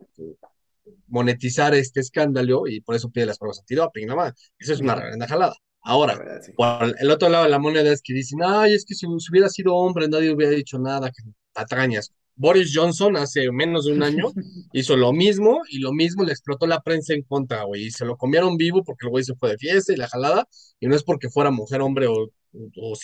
[1.09, 4.53] monetizar este escándalo y por eso pide las pruebas antidoping, nada más.
[4.59, 5.55] Eso es una reverenda jalada.
[5.85, 6.53] La Ahora, verdad, sí.
[6.53, 9.31] por el otro lado de la moneda es que dicen, ay, es que si, si
[9.31, 11.23] hubiera sido hombre nadie hubiera dicho nada, que
[11.53, 12.13] patrañas.
[12.37, 14.27] Boris Johnson hace menos de un año
[14.73, 18.05] hizo lo mismo y lo mismo le explotó la prensa en contra, güey, y se
[18.05, 20.47] lo comieron vivo porque el güey se fue de fiesta y la jalada,
[20.79, 22.95] y no es porque fuera mujer, hombre o, o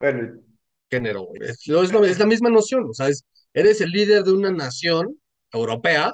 [0.00, 0.40] Bueno,
[0.88, 1.40] cisgénero, güey.
[1.42, 5.18] Es la, es la misma noción, o sea, es, eres el líder de una nación
[5.52, 6.12] europea,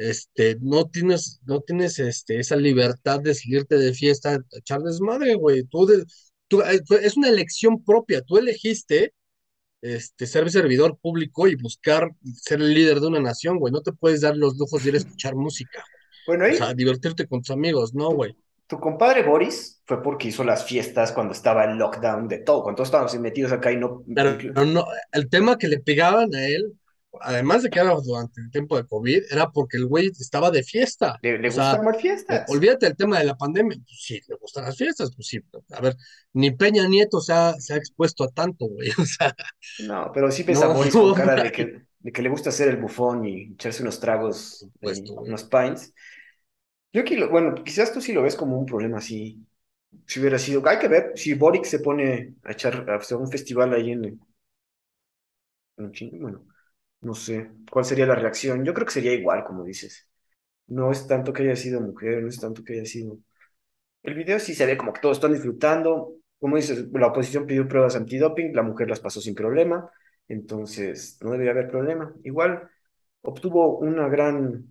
[0.00, 5.64] este, no tienes, no tienes este, esa libertad de salirte de fiesta, echar desmadre, güey.
[5.64, 6.04] Tú, de-
[6.48, 9.14] tú- eh, fue- es una elección propia, tú elegiste
[9.82, 13.72] este, ser servidor público y buscar ser el líder de una nación, güey.
[13.72, 15.82] No te puedes dar los lujos de ir a escuchar música,
[16.26, 18.36] bueno, o sea, ahí divertirte con tus amigos, no, güey.
[18.66, 22.76] tu compadre Boris fue porque hizo las fiestas cuando estaba el lockdown de todo, cuando
[22.76, 24.04] todos estábamos metidos acá y no...
[24.14, 26.72] Pero no, el tema que le pegaban a él,
[27.20, 30.62] además de que era durante el tiempo de COVID, era porque el güey estaba de
[30.62, 31.22] fiesta.
[31.22, 31.96] Le, le O sea, más
[32.28, 32.46] eh, fiestas.
[32.46, 33.76] olvídate del tema de la pandemia.
[33.78, 35.40] Pues sí, le gustan las fiestas, pues sí.
[35.72, 35.96] a ver,
[36.34, 38.90] ni Peña Nieto se ha, se ha expuesto a tanto, güey.
[38.98, 39.34] O sea,
[39.78, 42.50] No, pero sí ves a no, con cara de man, que, de que le gusta
[42.50, 45.94] hacer el bufón y echarse unos tragos, supuesto, unos pints.
[46.92, 49.46] Yo aquí, lo- bueno, quizás tú sí lo ves como un problema así.
[50.06, 53.30] Si hubiera sido, hay que ver si Boric se pone a echar a hacer un
[53.30, 54.20] festival ahí en,
[55.78, 56.44] en bueno,
[57.00, 58.64] no sé cuál sería la reacción.
[58.64, 60.08] Yo creo que sería igual, como dices.
[60.66, 63.18] No es tanto que haya sido mujer, no es tanto que haya sido.
[64.02, 66.14] El video sí se ve como que todos están disfrutando.
[66.38, 69.90] Como dices, la oposición pidió pruebas antidoping, la mujer las pasó sin problema.
[70.28, 72.14] entonces no debería haber problema.
[72.22, 72.68] Igual
[73.22, 74.64] obtuvo una gran,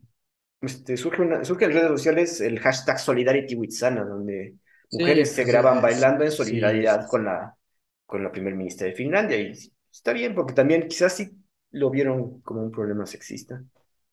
[0.62, 4.56] este, surge, una, surge en redes sociales el hashtag Solidarity with Sana, donde
[4.92, 7.56] mujeres se graban bailando en solidaridad con la,
[8.06, 9.54] con la primer ministra de Finlandia y
[9.92, 11.39] está bien porque también quizás sí
[11.72, 13.64] lo vieron como un problema sexista.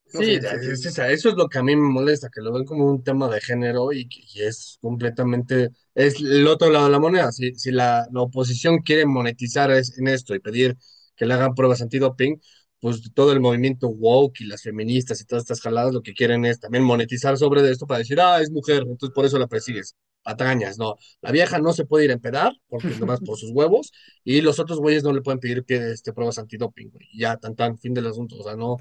[0.06, 3.28] sí, eso es lo que a mí me molesta, que lo ven como un tema
[3.28, 7.32] de género y, es completamente, es el otro lado de la moneda.
[7.32, 10.76] Si, si la, la oposición quiere monetizar en esto y pedir
[11.16, 12.40] que le hagan pruebas antidoping,
[12.80, 16.44] pues todo el movimiento woke y las feministas y todas estas jaladas lo que quieren
[16.44, 19.96] es también monetizar sobre esto para decir, ah, es mujer, entonces por eso la persigues.
[20.22, 20.96] Patañas, no.
[21.20, 23.92] La vieja no se puede ir a empedar, porque es nomás por sus huevos,
[24.24, 27.06] y los otros güeyes no le pueden pedir que este, pruebas antidoping, güey.
[27.16, 28.36] Ya, tan, tan, fin del asunto.
[28.36, 28.76] O sea, no,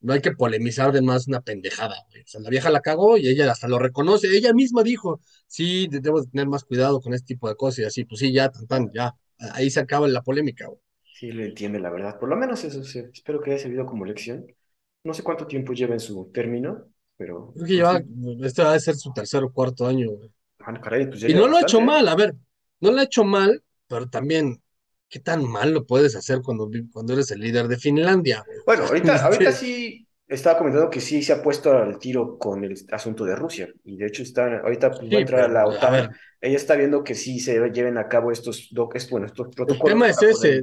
[0.00, 2.22] no hay que polemizar de más una pendejada, güey.
[2.22, 4.34] O sea, la vieja la cagó y ella hasta lo reconoce.
[4.34, 8.04] Ella misma dijo, sí, debo tener más cuidado con este tipo de cosas y así.
[8.04, 9.14] Pues sí, ya, tan, tan, ya.
[9.52, 10.80] Ahí se acaba la polémica, güey.
[11.18, 12.16] Sí, lo entiende, la verdad.
[12.16, 14.46] Por lo menos eso, sí, espero que haya servido como lección.
[15.02, 16.84] No sé cuánto tiempo lleva en su término,
[17.16, 17.52] pero...
[17.54, 18.00] Creo que lleva,
[18.46, 20.30] este va a ser su tercer o cuarto año, güey.
[20.60, 22.36] Ah, caray, pues y no lo ha hecho mal, a ver,
[22.78, 24.62] no lo ha hecho mal, pero también,
[25.08, 28.44] ¿qué tan mal lo puedes hacer cuando, cuando eres el líder de Finlandia?
[28.64, 32.74] Bueno, ahorita, ahorita sí estaba comentando que sí se ha puesto al tiro con el
[32.92, 36.10] asunto de Rusia y de hecho está ahorita pues, va a entrar a la OTAN.
[36.40, 38.70] Ella está viendo que sí se lleven a cabo estos,
[39.10, 39.80] bueno, estos protocolos.
[39.80, 40.60] El tema es ese,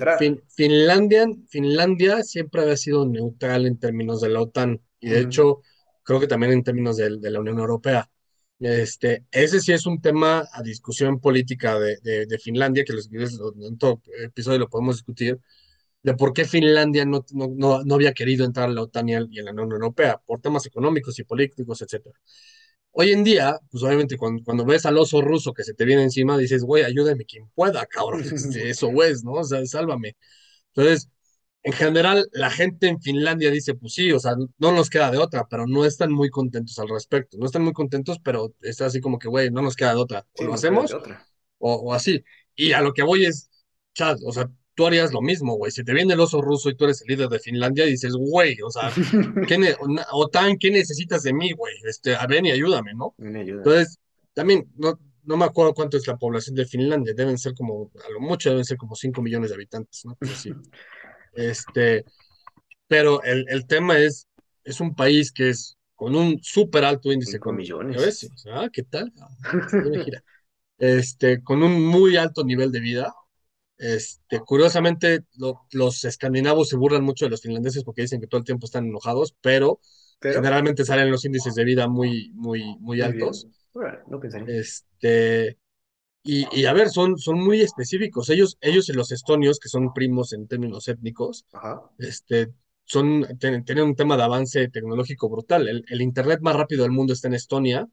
[0.56, 5.62] Finlandia, Finlandia siempre había sido neutral en términos de la OTAN y de hecho
[6.04, 8.10] creo que también en términos de, la Unión Europea.
[8.60, 13.78] Este, ese sí es un tema a discusión política de, de, Finlandia, que los, en
[13.78, 15.39] todo episodio lo podemos discutir,
[16.05, 19.21] de por qué Finlandia no, no, no, había querido entrar a la OTAN y a
[19.21, 22.09] la Unión Europea, por temas económicos y políticos, etc.
[22.91, 26.03] Hoy en día, pues obviamente cuando, cuando ves al oso ruso que se te viene
[26.03, 29.31] encima, dices, güey, ayúdame quien pueda, cabrón, este, eso es, ¿no?
[29.31, 30.15] O sea, sálvame.
[30.75, 31.09] Entonces,
[31.63, 35.17] en general, la gente en Finlandia dice, pues sí, o sea, no nos queda de
[35.17, 37.35] otra, pero no están muy contentos al respecto.
[37.39, 40.27] No están muy contentos, pero está así como que, güey, no nos queda de otra.
[40.37, 42.23] O lo hacemos, o, o, así.
[42.55, 43.49] Y a lo que voy es,
[43.95, 45.71] chat, o sea, tú harías lo mismo, güey.
[45.71, 48.57] Si te viene el oso ruso y tú eres el líder de Finlandia, dices, güey,
[48.61, 48.91] o sea,
[49.47, 49.75] ¿qué
[50.11, 51.73] OTAN, ¿qué necesitas de mí, güey?
[51.85, 53.15] Este, a ven y ayúdame, ¿no?
[53.17, 53.97] Entonces,
[54.33, 58.11] también, no, no me acuerdo cuánto es la población de Finlandia, deben ser como, a
[58.11, 60.17] lo mucho deben ser como 5 millones de habitantes, ¿no?
[60.35, 60.53] Sí.
[61.38, 62.05] Este,
[62.88, 64.29] pero el, el, tema es,
[64.63, 67.39] es un país que es con un súper alto índice.
[67.39, 68.29] con millones.
[68.49, 69.11] Ah, ¿qué tal?
[70.77, 73.13] Este, con un muy alto nivel de vida
[73.77, 75.25] este, curiosamente,
[75.71, 78.85] los escandinavos se burlan mucho de los finlandeses porque dicen que todo el tiempo están
[78.85, 79.79] enojados, pero,
[80.21, 83.47] generalmente salen los índices de vida muy, muy, muy, altos.
[84.47, 85.57] este,
[86.23, 88.29] y, a ver, son, son muy específicos.
[88.29, 91.45] Ellos, ellos y los estonios, que son primos en términos étnicos,
[91.99, 92.51] este,
[92.85, 95.67] son, tienen, un tema de avance tecnológico brutal.
[95.67, 97.88] El, el Internet más rápido del mundo está en Estonia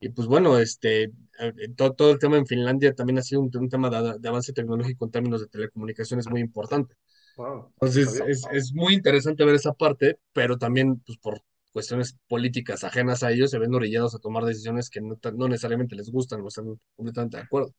[0.00, 3.68] y pues bueno, este, eh, todo, todo el tema en Finlandia también ha sido un,
[3.68, 6.96] tema de, avance tecnológico en términos de telecomunicaciones muy importante.
[7.38, 13.22] Entonces es, es, muy interesante ver esa parte, pero también pues, por cuestiones políticas ajenas
[13.22, 16.48] a ellos se ven orillados a tomar decisiones que no, no necesariamente les gustan o
[16.48, 17.74] están completamente de acuerdo.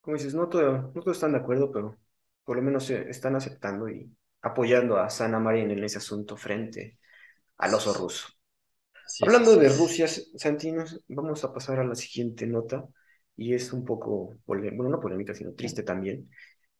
[0.00, 1.96] Como dices, no, todo, no todos están de acuerdo, pero
[2.44, 6.98] por lo menos se están aceptando y apoyando a Sana Marin en ese asunto frente
[7.56, 8.28] al oso ruso.
[9.20, 12.86] Hablando de Rusia, Santinos, vamos a pasar a la siguiente nota,
[13.36, 16.28] y es un poco, bueno, no polémica, sino triste también,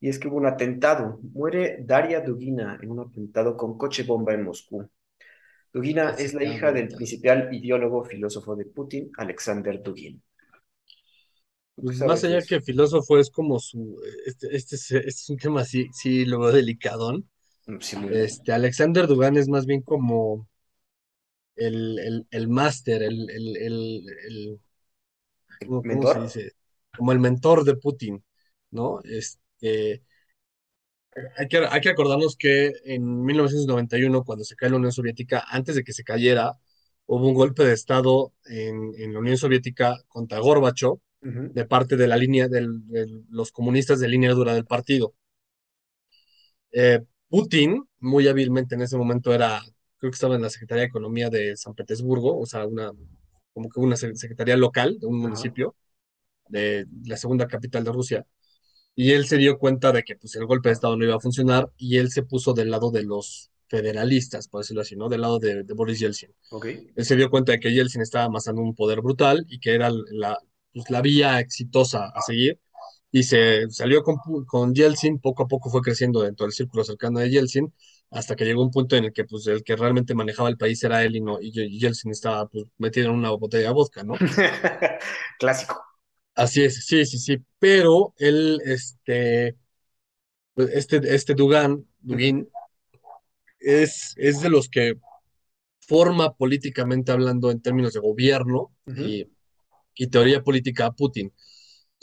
[0.00, 1.18] y es que hubo un atentado.
[1.32, 4.88] Muere Daria Dugina en un atentado con coche bomba en Moscú.
[5.72, 10.22] Dugina es la hija del principal ideólogo filósofo de Putin, Alexander Dugin.
[11.74, 15.88] Pues más allá que filósofo es como su, este, este, este, es un tema así,
[15.92, 17.28] sí, luego delicadón.
[17.66, 17.78] Mm,
[18.12, 20.48] este, Alexander Dugin es más bien como
[21.56, 24.60] el, el, máster, el, el,
[25.66, 26.52] ¿cómo, se dice?
[26.96, 28.22] Como el mentor de Putin,
[28.70, 29.00] ¿no?
[29.04, 30.02] Este,
[31.36, 35.76] hay que, hay que acordarnos que en 1991, cuando se cae la Unión Soviética, antes
[35.76, 36.52] de que se cayera,
[37.06, 42.06] hubo un golpe de Estado en, en la Unión Soviética contra Gorbachev de parte de
[42.06, 42.68] la línea de
[43.30, 45.14] los comunistas de línea dura del partido.
[46.70, 49.62] Eh, Putin, muy hábilmente en ese momento era
[50.04, 52.92] creo que estaba en la Secretaría de Economía de San Petersburgo, o sea, una,
[53.54, 55.74] como que una secretaría local de un municipio
[56.48, 58.26] de la segunda capital de Rusia.
[58.94, 61.20] Y él se dio cuenta de que pues, el golpe de Estado no iba a
[61.20, 65.08] funcionar y él se puso del lado de los federalistas, por decirlo así, ¿no?
[65.08, 66.30] Del lado de, Boris Yeltsin.
[66.50, 66.90] Okay.
[66.94, 69.90] Él se dio cuenta de que Yeltsin estaba amasando un poder brutal y que era
[70.10, 70.38] la,
[70.70, 72.60] pues, la vía exitosa a seguir
[73.10, 77.20] y se salió con, con Yeltsin, poco a poco fue creciendo dentro del círculo cercano
[77.20, 77.72] de Yeltsin,
[78.14, 80.82] hasta que llegó un punto en el que pues, el que realmente manejaba el país
[80.84, 84.14] era él y, no, y Yeltsin estaba pues, metido en una botella de vodka, ¿no?
[85.38, 85.82] Clásico.
[86.36, 89.56] Así es, sí, sí, sí, pero él, este,
[90.54, 92.48] pues, este, este Dugan, Dugin,
[93.58, 94.98] es, es de los que
[95.80, 99.28] forma políticamente hablando en términos de gobierno y,
[99.94, 101.32] y, teoría política a Putin.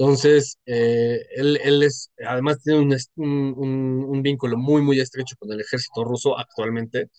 [0.01, 5.51] Entonces, eh, él, él, es, además tiene un, un, un, vínculo muy, muy estrecho con
[5.51, 7.11] el ejército ruso actualmente,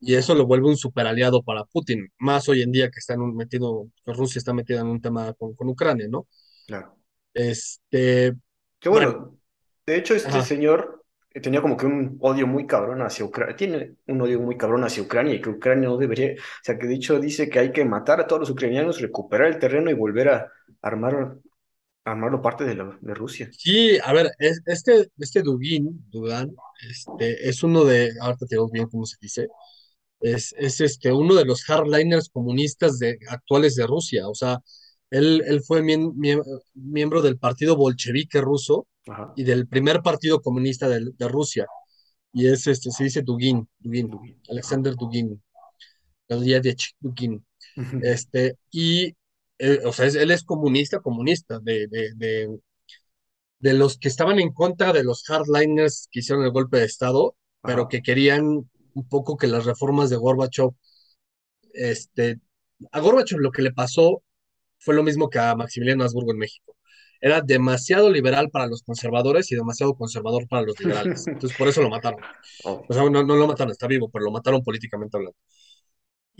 [0.00, 3.16] y eso lo vuelve un super aliado para Putin, más hoy en día que está
[3.16, 6.26] metido, que Rusia está metida en un tema con, con Ucrania, ¿no?
[6.66, 6.96] Claro.
[7.32, 8.34] Este.
[8.80, 9.38] Qué bueno.
[9.86, 11.04] De hecho, este señor
[11.40, 13.54] tenía como que un odio muy cabrón hacia Ucrania.
[13.54, 16.32] Tiene un odio muy cabrón hacia Ucrania y que Ucrania no debería.
[16.32, 19.46] O sea, que de hecho dice que hay que matar a todos los ucranianos, recuperar
[19.46, 20.52] el terreno y volver a
[20.82, 21.38] armar
[22.10, 23.50] armarlo parte de, la, de Rusia.
[23.52, 26.54] Sí, a ver, este, este Dugin, Dugan,
[26.88, 29.48] este, es uno de, ahorita te digo bien cómo se dice,
[30.20, 34.60] es, es este, uno de los hardliners comunistas de, actuales de Rusia, o sea,
[35.10, 38.86] él, él fue miembro del partido bolchevique ruso
[39.36, 41.66] y del primer partido comunista de, de, Rusia.
[42.32, 44.40] Y es este, se dice Dugin, Dugin, Dugin.
[44.50, 45.42] Alexander Dugin,
[47.00, 47.44] Dugin.
[48.02, 49.14] Este, y,
[49.58, 52.58] eh, o sea, él es comunista, comunista, de, de, de,
[53.58, 57.36] de, los que estaban en contra de los hardliners que hicieron el golpe de Estado,
[57.62, 58.44] pero que querían
[58.94, 60.70] un poco que las reformas de Gorbachev,
[61.74, 62.40] este,
[62.92, 64.22] a Gorbachev lo que le pasó
[64.78, 66.76] fue lo mismo que a Maximiliano Habsburgo en México.
[67.20, 71.26] Era demasiado liberal para los conservadores y demasiado conservador para los liberales.
[71.26, 72.20] Entonces, por eso lo mataron.
[72.64, 72.84] Oh.
[72.88, 75.36] O sea, no, no lo mataron, está vivo, pero lo mataron políticamente hablando.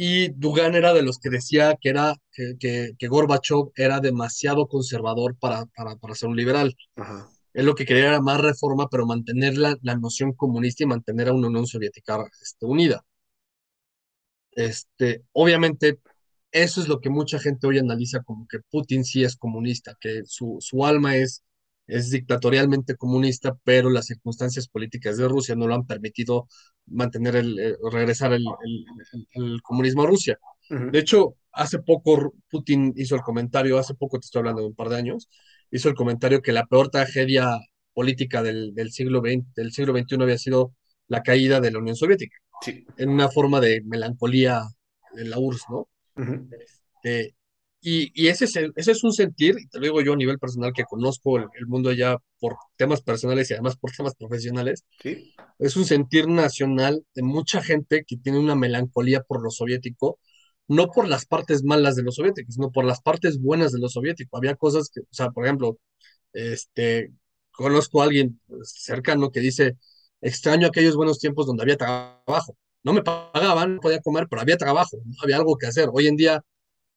[0.00, 5.36] Y Dugan era de los que decía que, era, que, que, Gorbachev era demasiado conservador
[5.36, 6.72] para, para, para ser un liberal.
[6.94, 7.28] Ajá.
[7.52, 11.28] Él lo que quería era más reforma, pero mantener la, la noción comunista y mantener
[11.28, 13.04] a una Unión Soviética este, unida.
[14.52, 15.98] Este, obviamente,
[16.52, 20.22] eso es lo que mucha gente hoy analiza como que Putin sí es comunista, que
[20.26, 21.42] su, su alma es,
[21.88, 26.46] es dictatorialmente comunista, pero las circunstancias políticas de Rusia no lo han permitido
[26.86, 28.44] mantener el, eh, regresar el,
[29.32, 30.38] el, comunismo a Rusia.
[30.68, 34.74] De hecho, hace poco Putin hizo el comentario, hace poco te estoy hablando de un
[34.74, 35.30] par de años,
[35.70, 37.58] hizo el comentario que la peor tragedia
[37.94, 40.74] política del, del siglo XX, del siglo XXI había sido
[41.08, 42.84] la caída de la Unión Soviética, sí.
[42.98, 44.62] en una forma de melancolía
[45.14, 45.88] de la URSS, ¿no?
[47.02, 47.34] este,
[47.80, 50.38] y, y ese, es ese es un sentir, y te lo digo yo a nivel
[50.38, 54.84] personal que conozco el, el, mundo allá por temas personales y además por temas profesionales,
[55.02, 55.34] ¿Sí?
[55.58, 60.18] es un sentir nacional de mucha gente que tiene una melancolía por lo soviético,
[60.68, 63.88] no por las partes malas de los soviéticos, sino por las partes buenas de lo
[63.88, 64.36] soviético.
[64.36, 65.78] Había cosas que, o sea, por ejemplo,
[66.32, 67.12] este,
[67.52, 69.78] conozco a alguien cercano que dice,
[70.20, 74.56] extraño aquellos buenos tiempos donde había trabajo no me pagaban, no podía comer, pero había
[74.56, 75.88] trabajo, no había algo que hacer.
[75.92, 76.42] Hoy en día,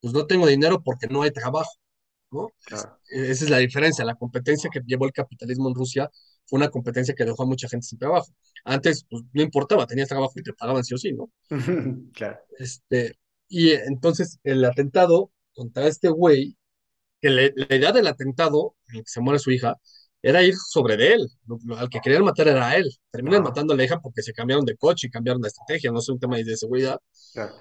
[0.01, 1.71] pues no tengo dinero porque no hay trabajo,
[2.31, 2.49] ¿no?
[2.65, 2.97] Claro.
[3.09, 4.03] Esa es la diferencia.
[4.03, 6.09] La competencia que llevó el capitalismo en Rusia
[6.45, 8.27] fue una competencia que dejó a mucha gente sin trabajo.
[8.65, 11.31] Antes, pues no importaba, tenías trabajo y te pagaban sí o sí, ¿no?
[12.13, 12.39] claro.
[12.57, 13.15] Este,
[13.47, 16.57] y entonces el atentado contra este güey,
[17.21, 19.77] que le, la idea del atentado, en el que se muere su hija,
[20.21, 21.27] era ir sobre de él.
[21.77, 22.89] Al que querían matar era él.
[23.11, 25.99] Terminan matando a la hija porque se cambiaron de coche y cambiaron de estrategia, no
[25.99, 26.99] es un tema de seguridad.
[27.33, 27.53] Claro.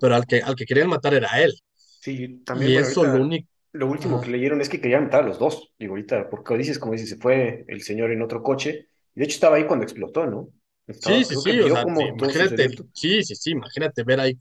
[0.00, 1.52] Pero al que, al que querían matar era él.
[2.00, 2.72] Sí, también.
[2.72, 3.48] Y eso lo único.
[3.72, 5.72] Lo último que leyeron es que querían matar a los dos.
[5.78, 8.88] Digo, ahorita, porque dices, como dices, se fue el señor en otro coche.
[9.14, 10.48] Y de hecho estaba ahí cuando explotó, ¿no?
[10.86, 11.60] Estaba, sí, sí, sí.
[11.60, 13.50] O sea, sí, imagínate, sí, sí, sí.
[13.50, 14.38] Imagínate ver ahí,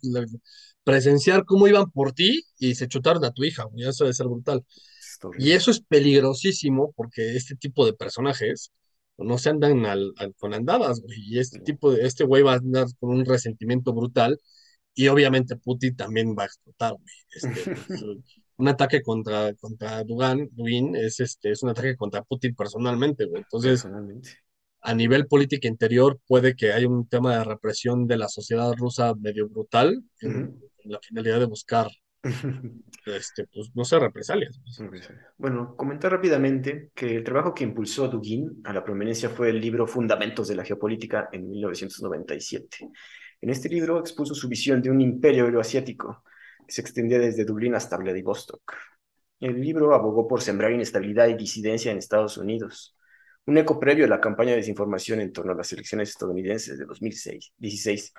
[0.83, 3.65] presenciar cómo iban por ti y se chutaron a tu hija.
[3.77, 4.63] Eso debe ser brutal.
[5.37, 8.71] Y eso es peligrosísimo porque este tipo de personajes
[9.17, 11.19] no se andan al, al, con andadas, güey.
[11.19, 14.39] Y este tipo de, este güey va a andar con un resentimiento brutal.
[14.97, 16.95] Y obviamente Putin también va a explotar.
[17.29, 17.49] Este,
[17.87, 18.03] pues,
[18.57, 23.43] un ataque contra, contra Dugan, Dugin es, este, es un ataque contra Putin personalmente, güey.
[23.43, 24.31] Entonces, personalmente.
[24.81, 29.13] a nivel política interior, puede que haya un tema de represión de la sociedad rusa
[29.13, 30.31] medio brutal, uh -huh.
[30.31, 31.87] en, en la finalidad de buscar
[33.05, 34.59] este, pues, no sé, represalias.
[35.37, 39.85] Bueno, comentar rápidamente que el trabajo que impulsó Dugin a la prominencia fue el libro
[39.87, 42.89] Fundamentos de la Geopolítica en 1997.
[43.41, 46.23] En este libro expuso su visión de un imperio euroasiático
[46.65, 48.73] que se extendía desde Dublín hasta Vladivostok.
[49.39, 52.97] El libro abogó por sembrar inestabilidad y disidencia en Estados Unidos,
[53.45, 56.85] un eco previo a la campaña de desinformación en torno a las elecciones estadounidenses de
[56.85, 58.13] 2016.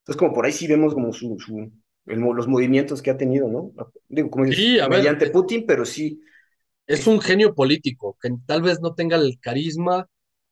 [0.00, 1.72] Entonces, como por ahí sí vemos como su, su
[2.06, 3.72] el, los movimientos que ha tenido, ¿no?
[4.08, 6.20] Digo, como sí, mediante Putin, pero sí
[6.88, 10.08] es un genio político, que tal vez no tenga el carisma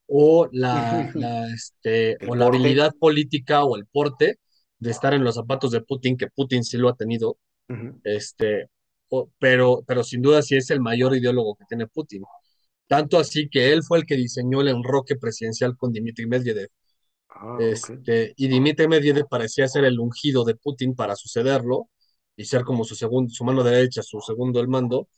[0.07, 1.11] o la,
[1.55, 4.39] este, o la habilidad política o el porte
[4.79, 7.39] de estar en los zapatos de Putin, que Putin sí lo ha tenido,
[8.05, 8.69] este,
[9.39, 12.23] pero, pero sin duda sí es el mayor ideólogo que tiene Putin.
[12.87, 16.69] Tanto así que él fue el que diseñó el enroque presidencial con Dmitry Medvedev.
[17.29, 21.89] Ah, este, Y Dmitry Medvedev parecía ser el ungido de Putin para sucederlo
[22.37, 25.09] y ser como su, segundo, su mano derecha, su segundo el mando,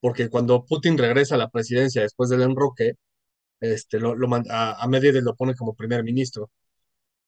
[0.00, 2.94] porque cuando Putin regresa a la presidencia después del enroque,
[3.60, 6.50] este, lo, lo a, a Medvedev lo pone como primer ministro.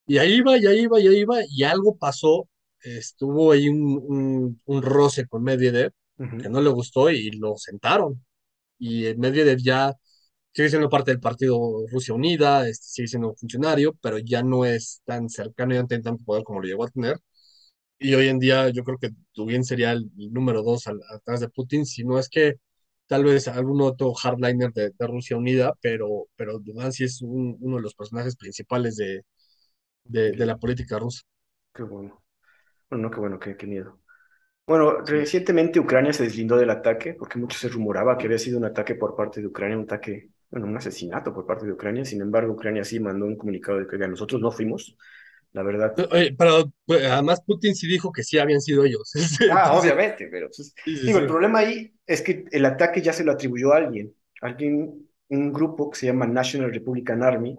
[0.07, 2.49] Y ahí iba, y ahí iba, y ahí iba, y algo pasó,
[2.81, 8.23] estuvo ahí un, un, roce con Medvedev, que no le gustó y lo sentaron.
[8.79, 9.93] Y Medvedev ya
[10.53, 15.01] sigue siendo parte del partido Rusia Unida, este, sigue siendo funcionario, pero ya no es
[15.05, 17.17] tan cercano, ya no tiene tanto poder como lo llegó a tener.
[17.99, 19.11] Y hoy en día yo creo que
[19.45, 22.55] bien sería el, número dos atrás de Putin, si no es que
[23.11, 27.93] tal vez algún otro hardliner de, Rusia Unida, pero, pero sí es uno de los
[27.93, 29.25] personajes principales de,
[30.05, 31.19] de, la política rusa.
[31.73, 32.23] Qué bueno.
[32.89, 33.99] Bueno, no, qué bueno, qué, qué miedo.
[34.65, 38.63] Bueno, recientemente Ucrania se deslindó del ataque porque mucho se rumoraba que había sido un
[38.63, 42.05] ataque por parte de Ucrania, un ataque, bueno, un asesinato por parte de Ucrania.
[42.05, 44.95] Sin embargo, Ucrania sí mandó un comunicado de que nosotros no fuimos,
[45.53, 45.93] la verdad.
[46.37, 49.11] pero pues, además Putin sí dijo que sí habían sido ellos.
[49.51, 53.31] ah, obviamente, pero pues, digo, el problema ahí es que el ataque ya se lo
[53.31, 57.57] atribuyó a alguien, alguien, un grupo que se llama National Republican Army,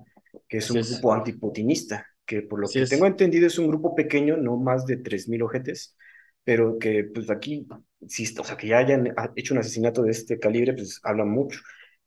[0.48, 4.36] que es un grupo antiputinista, que por lo que tengo entendido es un grupo pequeño,
[4.36, 5.96] no más de 3.000 ojetes,
[6.44, 7.66] pero que pues aquí,
[8.06, 11.60] si, o sea, que ya hayan hecho un asesinato de este calibre, pues habla mucho.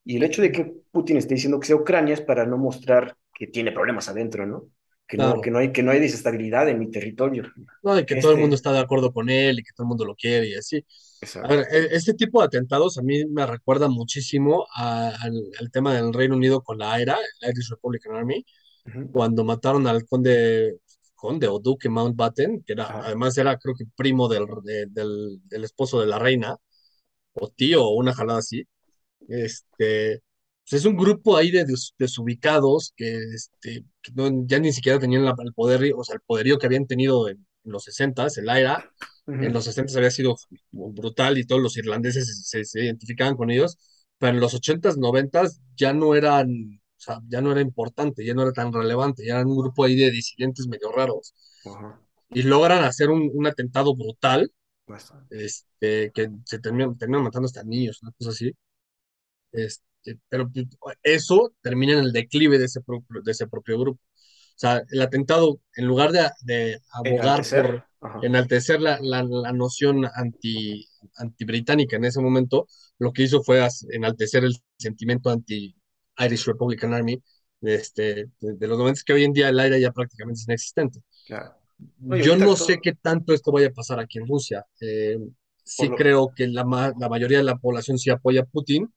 [0.04, 3.18] Y el hecho de que Putin esté diciendo que sea Ucrania es para no mostrar
[3.34, 4.70] que tiene problemas adentro, ¿no?
[5.08, 7.44] Que, no, que, no hay, que no hay desestabilidad en mi territorio.
[7.84, 9.86] No, y que todo el este mundo está de acuerdo con él y que todo
[9.86, 10.84] el mundo lo quiere y así.
[11.44, 16.14] A ver, e, este tipo de atentados a mí me recuerda muchísimo al, tema del
[16.14, 18.46] Reino Unido con la AIRA, la Irish Republican Army,
[19.12, 20.80] cuando mataron al conde,
[21.16, 24.46] conde o duque Mountbatten, que era, además era creo que primo del,
[24.90, 26.58] del, del esposo de la reina,
[27.34, 28.68] o tío, o una jalada así.
[29.28, 30.22] Este,
[30.68, 31.66] pues, es un grupo ahí de
[31.98, 33.86] desubicados que, este,
[34.46, 37.84] ya ni siquiera tenían el poder, o sea, el poderío que habían tenido en, los
[37.84, 38.92] 60, el AIRA,
[39.28, 40.36] en los 60 había sido
[40.72, 43.78] brutal y todos los irlandeses se, identificaban con ellos,
[44.20, 48.36] pero en los 80s, 90s ya no eran, o sea, ya no era importante, ya
[48.36, 51.34] no era tan relevante, ya eran un grupo ahí de disidentes medio raros.
[52.30, 54.52] Y logran hacer un, atentado brutal,
[55.32, 58.52] este, que se terminan, terminan matando hasta niños, una cosa así.
[59.52, 59.95] Este,
[60.30, 60.68] pero pues,
[61.04, 64.02] eso termina en el declive de ese, propio, de ese propio grupo.
[64.56, 67.84] O sea, el atentado, en lugar de, de abogar por
[68.24, 70.88] enaltecer la, la, la, noción anti,
[71.18, 72.68] anti-británica en ese momento,
[73.00, 77.22] lo que hizo fue enaltecer el sentimiento anti-Irish Republican Army
[77.60, 81.02] de, este, de, los momentos que hoy en día el aire ya prácticamente es inexistente.
[82.00, 84.66] Yo no sé qué tanto esto vaya a pasar aquí en Rusia.
[84.80, 85.18] Eh,
[85.64, 88.94] sí creo que la, la mayoría de la población sí apoya a Putin,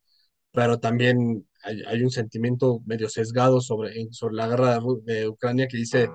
[0.59, 6.11] pero también hay, un sentimiento medio sesgado sobre, sobre la guerra de, Ucrania que dice,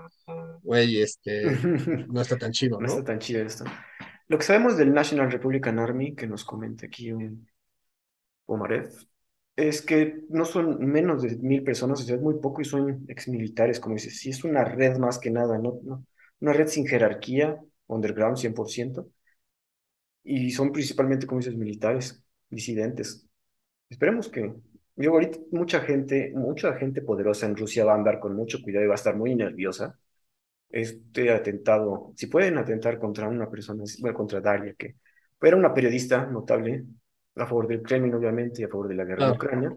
[0.61, 1.43] güey, este,
[2.09, 2.87] no está tan chido, ¿no?
[2.87, 3.63] No está tan chido esto.
[4.27, 7.47] Lo que sabemos del National Republican Army, que nos comenta aquí un
[8.45, 8.89] Omarev,
[9.55, 13.05] es que no son menos de mil personas, o sea, es muy poco y son
[13.07, 14.19] exmilitares, como dices.
[14.19, 15.79] Sí, es una red más que nada, ¿no?
[15.83, 16.05] no
[16.41, 19.07] una red sin jerarquía, underground 100%,
[20.25, 23.25] y son principalmente, como dices, militares, disidentes,
[23.93, 24.51] Esperemos que.
[24.95, 28.85] Yo ahorita mucha gente, mucha gente poderosa en Rusia va a andar con mucho cuidado
[28.85, 29.97] y va a estar muy nerviosa.
[30.69, 34.95] Este atentado, si pueden atentar contra una persona, bueno, contra Daria, que
[35.41, 36.85] era una periodista notable,
[37.35, 39.75] a favor del Kremlin, obviamente, y a favor de la guerra de Ucrania.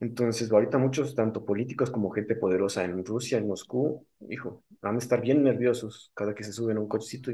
[0.00, 4.98] Entonces, ahorita muchos, tanto políticos como gente poderosa en Rusia, en Moscú, hijo, van a
[4.98, 7.32] estar bien nerviosos cada que se suben a un cochecito.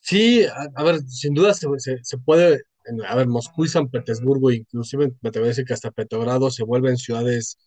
[0.00, 1.68] Sí, a, ver, sin duda se,
[2.02, 2.62] se, puede
[3.06, 6.64] a ver, Moscú y San Petersburgo, inclusive me atrevo a decir que hasta Petrogrado se
[6.64, 7.58] vuelven ciudades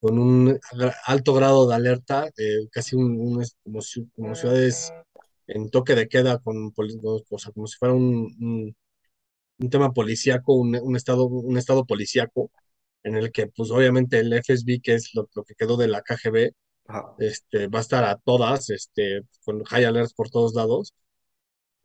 [0.00, 0.60] con un
[1.06, 3.82] alto grado de alerta, eh, casi un, como,
[4.34, 4.92] ciudades
[5.46, 8.74] en toque de queda, con, o sea, como si fuera un,
[9.58, 12.50] un, tema policíaco, un, estado, un estado policíaco,
[13.02, 16.52] en el que pues obviamente el FSB, que es lo, que quedó de la KGB,
[17.18, 20.94] este, va a estar a todas, este, con high alerts por todos lados.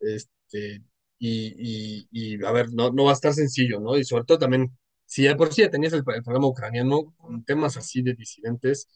[0.00, 0.82] Este,
[1.20, 3.96] y, y, a ver, no, no va a estar sencillo, ¿no?
[3.98, 7.76] Y sobre todo también, si ya por sí ya tenías el, programa ucraniano con temas
[7.76, 8.88] así de disidentes,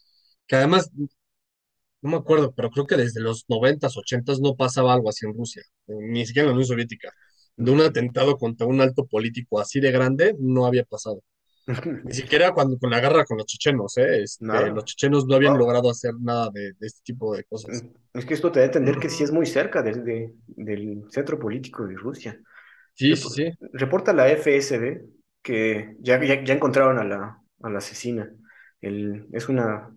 [0.46, 0.90] que además,
[2.02, 5.34] no me acuerdo, pero creo que desde los 90s, 80s no pasaba algo así en
[5.34, 7.10] Rusia, ni siquiera en la Unión Soviética.
[7.56, 11.22] de un atentado contra un alto político así de grande no había pasado.
[12.04, 14.22] Ni siquiera cuando con la guerra con los chechenos, ¿eh?
[14.22, 17.82] Este, los chechenos no habían logrado hacer nada de, este tipo de cosas.
[17.82, 21.38] Mm, es que esto te da a entender que sí es muy cerca del centro
[21.38, 22.38] político de Rusia.
[22.92, 23.52] Sí, sí, sí.
[23.72, 25.02] Reporta la FSB
[25.42, 28.30] que ya, ya, encontraron a la, a la asesina.
[28.80, 29.90] El, es una,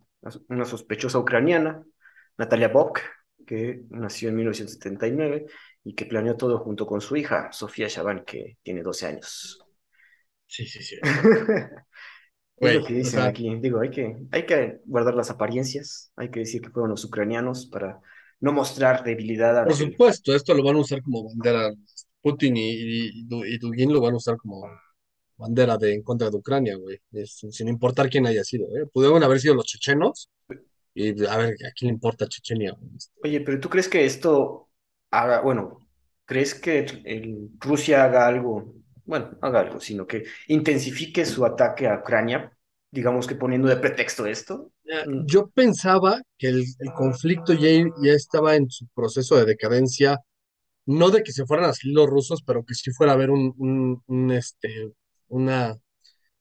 [0.47, 1.84] una sospechosa ucraniana,
[2.38, 3.01] Natalia Bok,
[3.45, 5.45] que nació en 1979
[5.84, 9.66] y que planeó todo junto con su hija, Sofía Shaban, que tiene 12 años.
[10.47, 10.95] Sí, sí, sí.
[12.57, 13.55] es lo que dicen aquí.
[13.59, 17.67] Digo, hay que, hay que guardar las apariencias, hay que decir que fueron los ucranianos
[17.67, 18.01] para
[18.39, 19.65] no mostrar debilidad.
[19.65, 21.71] Por supuesto, esto lo van a usar como bandera.
[22.21, 24.67] Putin y, y, Dugin lo van a usar como
[25.37, 26.99] bandera de en contra de Ucrania, güey.
[27.25, 28.87] sin importar quién haya sido, ¿eh?
[28.91, 30.29] Pudieron haber sido los chechenos.
[30.97, 32.75] Y a ver, ¿a quién le importa Chechenia?
[33.23, 34.67] Oye, pero ¿tú crees que esto
[35.11, 35.87] haga, bueno,
[36.25, 38.73] crees que el, Rusia haga algo,
[39.08, 42.51] bueno, haga algo, sino que intensifique su ataque a Ucrania,
[42.91, 44.72] digamos que poniendo de pretexto esto?
[44.86, 45.26] Mm.
[45.26, 47.70] Yo pensaba que el, conflicto ya,
[48.03, 50.20] ya estaba en su proceso de decadencia,
[50.86, 53.32] no de que se fueran a salir los rusos, pero que sí fuera a haber
[53.32, 54.91] un, un, este,
[55.28, 55.76] una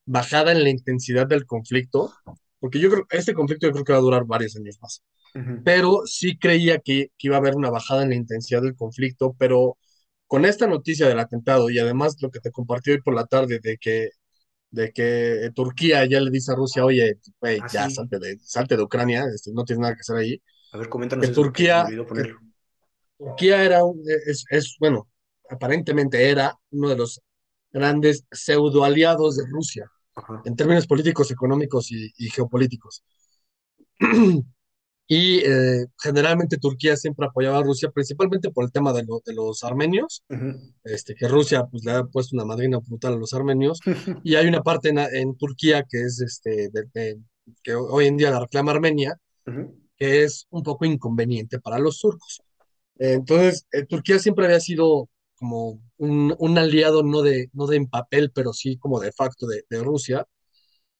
[0.04, 2.12] bajada en la intensidad del conflicto,
[2.60, 5.02] porque yo creo que este conflicto yo creo que va a durar varios años más
[5.64, 9.76] pero sí creía que, iba a haber una bajada en la intensidad del conflicto, pero
[10.26, 13.60] con esta noticia del atentado y además lo que te compartí hoy por la tarde
[13.62, 14.10] de que,
[14.70, 18.82] de que Turquía ya le dice a Rusia, oye, ah, ya salte, de, salte de
[18.82, 20.42] Ucrania, este, no tienes nada que hacer ahí.
[20.72, 21.26] A ver, coméntanos.
[21.26, 21.86] Que Turquía,
[23.18, 25.08] Turquía era, un, es, es, bueno,
[25.48, 27.20] aparentemente era uno de los
[27.72, 29.90] grandes pseudo aliados de Rusia
[30.44, 33.04] en términos políticos, económicos y, y geopolíticos.
[35.08, 39.62] Y eh, generalmente Turquía siempre apoyaba a Rusia, principalmente por el tema de, de los
[39.62, 40.24] armenios,
[40.82, 43.78] este, que Rusia pues, le ha puesto una madrina brutal a los armenios.
[44.24, 46.70] y hay una parte en, Turquía que es este,
[47.62, 49.16] que hoy en día la reclama Armenia,
[49.96, 52.42] que es un poco inconveniente para los turcos.
[52.98, 57.86] entonces, eh, Turquía siempre había sido como un, un, aliado, no de, no de en
[57.86, 60.26] papel, pero sí como de facto de, de Rusia.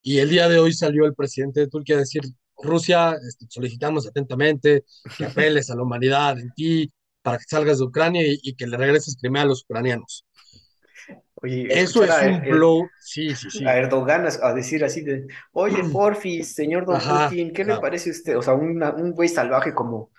[0.02, 2.22] Y el día de hoy salió el presidente de Turquía a decir,
[2.62, 4.84] Rusia, este, solicitamos atentamente
[5.16, 6.92] que apeles a la humanidad en ti
[7.22, 10.24] para que salgas de Ucrania y, que le regreses primero a los ucranianos.
[11.42, 12.88] Oye, eso es un blow.
[13.00, 13.66] Sí, sí, sí.
[13.66, 18.12] A Erdogan a decir así de, oye, porfis, señor Don Putin, ¿qué le parece a
[18.12, 18.38] usted?
[18.38, 20.10] O sea, un güey salvaje como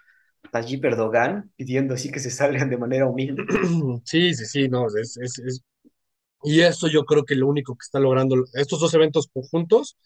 [0.51, 3.43] Tayyip Erdogan pidiendo así que se salgan de manera humilde.
[4.03, 5.61] Sí, sí, sí, no, es, es, es...
[6.43, 9.97] Y eso yo creo que lo único que está logrando estos dos eventos conjuntos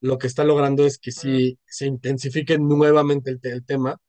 [0.00, 4.00] lo que está logrando es que sí se intensifique nuevamente el, tema.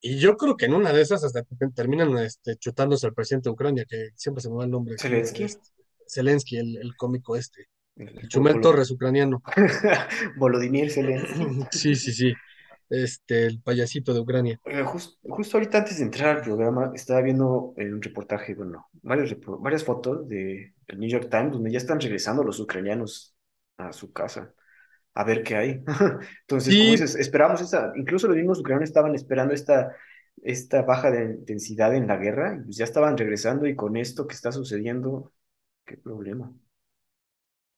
[0.00, 1.42] Y yo creo que en una de esas hasta
[1.74, 4.96] terminan este, chutándose al presidente de Ucrania, que siempre se me va el nombre.
[4.98, 5.44] Zelensky.
[5.44, 5.70] Este,
[6.06, 7.68] Zelensky, el, cómico este.
[7.96, 9.42] El Chumel Torres ucraniano.
[10.36, 11.44] Volodymyr Zelensky.
[11.72, 12.34] sí, sí, sí.
[12.90, 14.60] Este, el payasito de Ucrania.
[14.84, 20.26] justo ahorita antes de entrar al programa, estaba viendo un reportaje, bueno, varias, varias fotos
[20.26, 23.36] de el New York Times, donde ya están regresando los ucranianos
[23.76, 24.54] a su casa
[25.18, 25.70] a ver qué hay.
[26.42, 29.96] Entonces, como dices, esperamos esta, incluso los mismos ucranianos estaban esperando esta,
[30.44, 34.28] esta baja de intensidad en la guerra, y pues ya estaban regresando y con esto
[34.28, 35.32] que está sucediendo,
[35.84, 36.54] qué problema.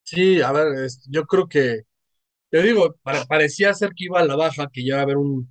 [0.03, 1.85] Sí, a ver, yo creo que,
[2.51, 2.95] te digo,
[3.27, 5.51] parecía ser que iba a la baja, que ya va a haber un,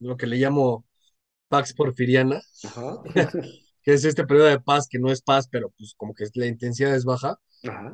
[0.00, 0.84] lo que le llamo
[1.46, 2.40] Pax Porfiriana,
[3.82, 6.46] que es este periodo de paz que no es paz, pero pues como que la
[6.46, 7.38] intensidad es baja.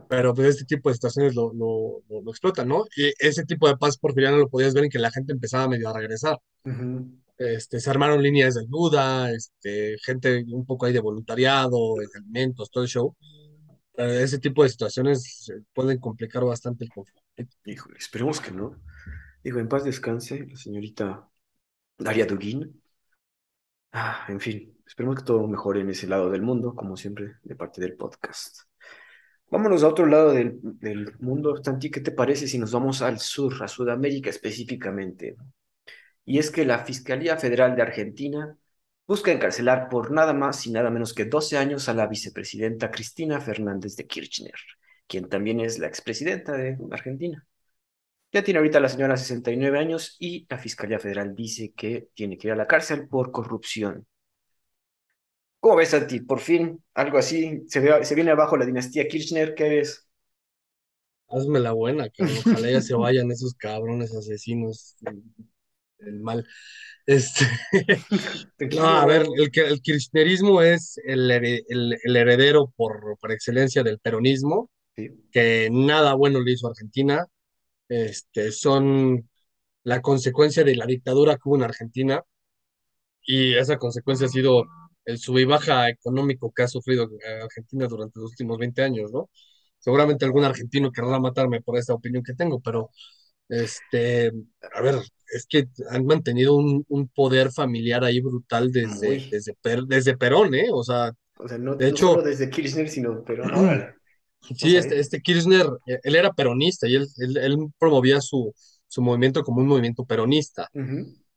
[0.08, 2.84] Pero pues este tipo de situaciones lo, lo, lo, explotan, ¿no?
[2.96, 5.90] Y ese tipo de paz porfiriana lo podías ver en que la gente empezaba medio
[5.90, 6.38] a regresar.
[7.36, 12.70] este, se armaron líneas de ayuda, este, gente un poco ahí de voluntariado, de alimentos,
[12.70, 13.14] todo el show.
[13.94, 17.22] Pero ese tipo de situaciones pueden complicar bastante el conflicto.
[17.66, 18.80] Híjole, esperemos que no.
[19.42, 21.28] Digo, en paz descanse la señorita
[21.98, 22.80] Daria Dugin.
[23.92, 27.54] Ah, en fin, esperemos que todo mejore en ese lado del mundo, como siempre, de
[27.54, 28.62] parte del podcast.
[29.50, 30.60] Vámonos a otro lado del,
[31.20, 35.36] mundo, Santi, ¿qué te parece si nos vamos al sur, a Sudamérica específicamente?
[36.24, 38.56] Y es que la Fiscalía Federal de Argentina
[39.06, 43.40] busca encarcelar por nada más y nada menos que 12 años a la vicepresidenta Cristina
[43.40, 44.54] Fernández de Kirchner,
[45.06, 47.46] quien también es la expresidenta de Argentina.
[48.32, 52.48] Ya tiene ahorita la señora 69 años y la Fiscalía Federal dice que tiene que
[52.48, 54.06] ir a la cárcel por corrupción.
[55.60, 56.20] ¿Cómo ves, ti?
[56.20, 57.62] Por fin, algo así.
[57.68, 59.54] Se, se viene abajo la dinastía Kirchner.
[59.54, 60.08] ¿Qué ves?
[61.28, 64.96] Hazme la buena, que ojalá ya se vayan esos cabrones asesinos.
[65.98, 66.46] el mal.
[67.06, 67.46] Este,
[68.76, 74.70] no, a ver, el, el kirchnerismo es el, el, heredero por, por, excelencia del peronismo,
[75.32, 77.26] que nada bueno le hizo a Argentina.
[77.88, 79.28] Este, son
[79.84, 82.22] la consecuencia de la dictadura que hubo en Argentina
[83.22, 84.66] y esa consecuencia ha sido
[85.08, 87.08] el sub y baja económico que ha sufrido
[87.42, 89.30] Argentina durante los últimos 20 años, ¿no?
[89.78, 92.90] Seguramente algún argentino querrá matarme por esta opinión que tengo, pero
[93.48, 94.30] este,
[94.74, 94.96] a ver,
[95.32, 99.56] es que han mantenido un, poder familiar ahí brutal desde, desde,
[99.86, 100.66] desde, Perón, ¿eh?
[100.70, 101.12] O sea,
[101.58, 103.94] no, de hecho, solo desde Kirchner, sino Perón.
[104.54, 108.54] Sí, este, este Kirchner, eh, él era peronista y él, él, promovía su,
[108.86, 110.68] su, movimiento como un movimiento peronista.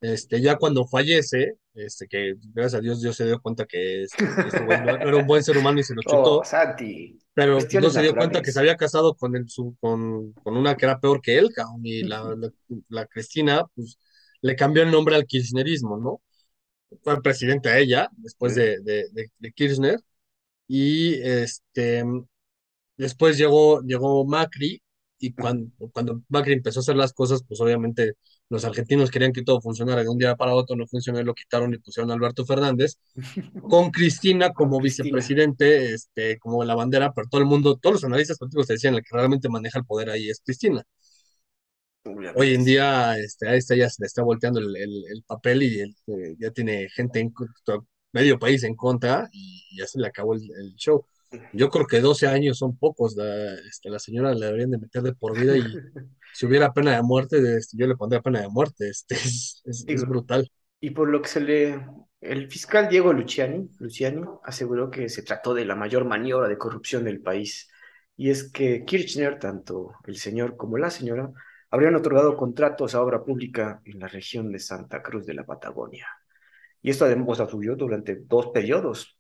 [0.01, 4.25] Este, ya cuando fallece, este, que gracias a Dios Dios se dio cuenta que este,
[4.25, 6.39] este era un buen ser humano y se lo chutó.
[6.39, 7.19] Oh, Santi.
[7.35, 10.75] Pero no se dio cuenta que se había casado con, el, su, con, con, una
[10.75, 11.49] que era peor que él,
[11.83, 12.35] y la,
[12.89, 13.99] la, Cristina, pues
[14.41, 16.21] le cambió el nombre al kirchnerismo, ¿no?
[17.03, 19.05] Fue presidente a ella, después de, de,
[19.37, 19.99] de, Kirchner,
[20.67, 22.03] y este,
[22.97, 24.81] después llegó, llegó Macri,
[25.19, 28.15] y cuando, cuando Macri empezó a hacer las cosas, pues obviamente
[28.51, 31.73] los argentinos querían que todo funcionara de un día para otro, no funcionó, lo quitaron
[31.73, 32.97] y pusieron a Alberto Fernández,
[33.69, 38.37] con Cristina como vicepresidente, este, como la bandera, pero todo el mundo, todos los analistas
[38.37, 40.83] políticos decían la que realmente maneja el poder ahí es Cristina.
[42.35, 45.81] Hoy en día este, a esta ya se le está volteando el, el, papel y
[45.81, 47.31] eh, ya tiene gente en
[48.11, 51.05] medio país en contra y ya se le acabó el, show.
[51.53, 55.03] Yo creo que 12 años son pocos, la, este, la señora le deberían de meter
[55.03, 55.61] de por vida y
[56.33, 60.05] si hubiera pena de muerte, este, yo le pondría pena de muerte, este, es, es,
[60.07, 60.49] brutal.
[60.79, 61.85] Y por lo que se le...
[62.19, 67.03] El fiscal Diego Luciani, Luciani aseguró que se trató de la mayor maniobra de corrupción
[67.03, 67.67] del país.
[68.15, 71.31] Y es que Kirchner, tanto el señor como la señora,
[71.71, 76.05] habrían otorgado contratos a obra pública en la región de Santa Cruz de la Patagonia.
[76.81, 79.17] Y esto además subió durante dos periodos.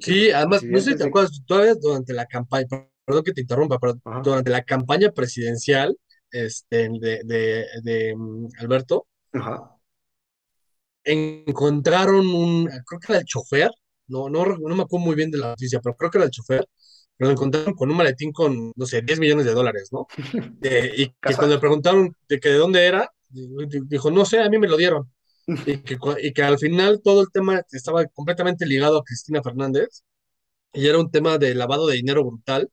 [0.00, 2.66] sí, además, no sé si te acuerdas, todavía durante la campaña,
[3.04, 5.96] perdón que te interrumpa, pero durante la campaña presidencial,
[6.32, 9.06] este, de, de, mm, Alberto,
[11.04, 13.70] encontraron un, creo que era el chofer,
[14.08, 16.30] no, no, no me acuerdo muy bien de la noticia, pero creo que era el
[16.30, 16.66] chofer,
[17.16, 20.06] pero lo encontraron con un maletín con, no sé, 10 millones de dólares, ¿no?
[20.62, 24.58] y que cuando le preguntaron de que de dónde era, dijo, no sé, a mí
[24.58, 25.10] me lo dieron.
[25.66, 30.04] Y que, y que al final todo el tema estaba completamente ligado a Cristina Fernández
[30.72, 32.70] y era un tema de lavado de dinero brutal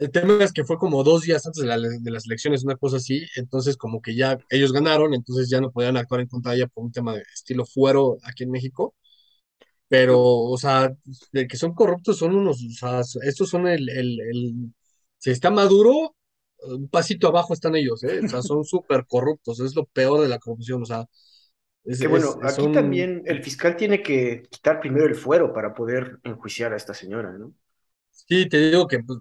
[0.00, 3.26] el tema es que fue como dos días antes de, las elecciones, una cosa así,
[3.36, 6.68] entonces como que ya ellos ganaron, entonces ya no podían actuar en contra de ella
[6.68, 8.94] por un tema de estilo fuero aquí en México.
[9.88, 10.90] Pero, o sea,
[11.32, 14.54] de que son corruptos son unos, o sea, estos son el, el, el
[15.18, 16.16] si está Maduro,
[16.62, 18.20] un pasito abajo están ellos, ¿eh?
[18.24, 21.04] O sea, son súper corruptos, es lo peor de la corrupción, o sea.
[21.84, 26.20] Es, que bueno, aquí también el fiscal tiene que quitar primero el fuero para poder
[26.24, 27.52] enjuiciar a esta señora, ¿no?
[28.10, 29.18] Sí, te digo que pues,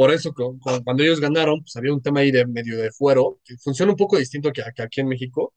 [0.00, 3.58] por eso, cuando ellos ganaron, pues había un tema ahí de medio de fuero, que
[3.58, 5.52] funciona un poco distinto que, aquí en México,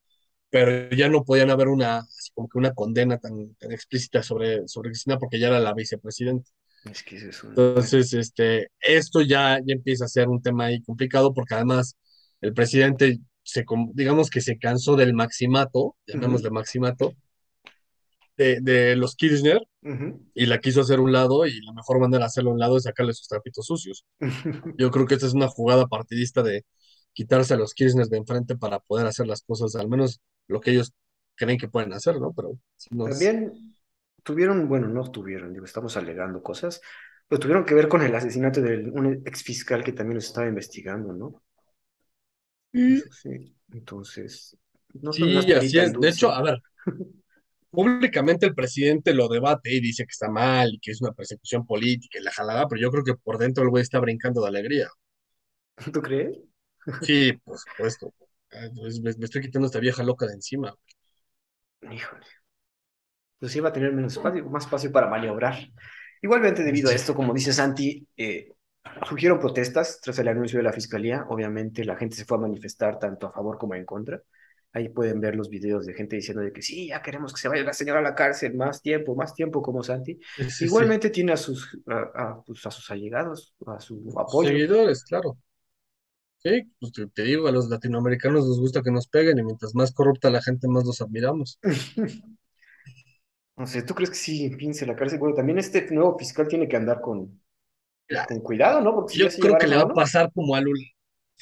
[0.49, 4.89] pero ya no podían haber una, así como que una condena tan, explícita sobre, sobre
[4.89, 6.51] Cristina porque ya era la vicepresidenta.
[6.83, 7.47] Es que es eso.
[7.47, 11.95] Entonces, este, esto ya, ya empieza a ser un tema ahí complicado porque además
[12.41, 13.63] el presidente se,
[13.93, 17.13] digamos que se cansó del maximato, llamamos de maximato,
[18.37, 19.61] de, los Kirchner
[20.33, 22.77] y la quiso hacer un lado y la mejor manera de hacerlo a un lado
[22.77, 24.05] es sacarle sus trapitos sucios.
[24.77, 26.65] Yo creo que esta es una jugada partidista de
[27.13, 30.71] quitarse a los Kirchner de enfrente para poder hacer las cosas, al menos lo que
[30.71, 30.93] ellos
[31.35, 32.33] creen que pueden hacer, ¿no?
[32.33, 32.57] Pero
[32.89, 33.75] también
[34.23, 36.81] tuvieron, bueno, no tuvieron, digo, estamos alegando cosas,
[37.27, 40.47] pero tuvieron que ver con el asesinato de un ex fiscal que también los estaba
[40.47, 41.43] investigando, ¿no?
[42.71, 44.57] Sí, entonces.
[44.93, 45.93] No sí, así es.
[45.93, 46.61] De hecho, a ver,
[47.73, 51.65] públicamente el presidente lo debate y dice que está mal y que es una persecución
[51.65, 54.47] política y la jalada, pero yo creo que por dentro el güey está brincando de
[54.47, 54.89] alegría.
[55.91, 56.37] ¿Tú crees?
[57.01, 58.13] Sí, por supuesto.
[58.75, 60.75] Pues me, estoy quitando esta vieja loca de encima.
[61.81, 62.25] Híjole.
[63.39, 65.55] Pues va a tener menos espacio, más espacio para maniobrar.
[66.21, 68.51] Igualmente, debido a esto, como dice Santi, eh,
[69.09, 71.25] surgieron protestas tras el anuncio de la fiscalía.
[71.27, 74.21] Obviamente, la gente se fue a manifestar tanto a favor como en contra.
[74.75, 77.47] Ahí pueden ver los videos de gente diciendo de que sí, ya queremos que se
[77.47, 80.19] vaya la señora a la cárcel, más tiempo, más tiempo, como Santi.
[80.61, 84.49] Igualmente tiene a sus, a, pues, a, sus allegados, a su apoyo.
[84.49, 85.37] Seguidores, claro.
[86.39, 89.93] Sí, pues te, digo, a los latinoamericanos nos gusta que nos peguen y mientras más
[89.93, 91.59] corrupta la gente, más los admiramos.
[93.55, 95.19] no sé, ¿tú crees que sí pince la cárcel?
[95.19, 97.39] Bueno, también este nuevo fiscal tiene que andar con,
[98.27, 98.95] con cuidado, ¿no?
[98.95, 100.83] Porque Yo creo que le va a pasar como a Lula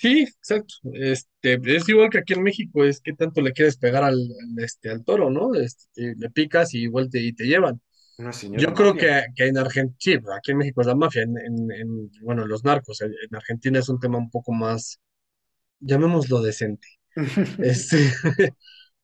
[0.02, 0.74] Sí, exacto.
[0.94, 4.64] Este, es igual que aquí en México, es que tanto le quieres pegar al, al,
[4.64, 5.54] este, al toro, ¿no?
[5.56, 7.80] Este, le picas y igual te, y te llevan.
[8.18, 11.24] Una señora Yo creo que, que en Argentina, sí, aquí en México es la mafia,
[11.24, 15.00] en, en- en, bueno, los narcos, en, en Argentina es un tema un poco más,
[15.80, 16.88] llamémoslo decente.
[17.60, 17.98] Este,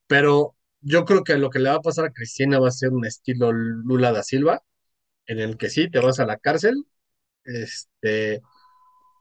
[0.07, 2.91] pero yo creo que lo que le va a pasar a Cristina va a ser
[2.93, 4.63] un estilo Lula da Silva,
[5.27, 6.85] en el que sí, te vas a la cárcel.
[7.45, 8.41] Este,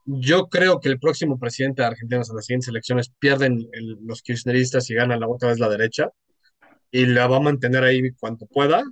[0.07, 4.23] yo creo que el próximo presidente de Argentina, en las siguientes elecciones, pierden el- los
[4.23, 6.11] kirchneristas y gana la otra vez la derecha,
[6.91, 8.83] y la va a mantener ahí cuanto pueda.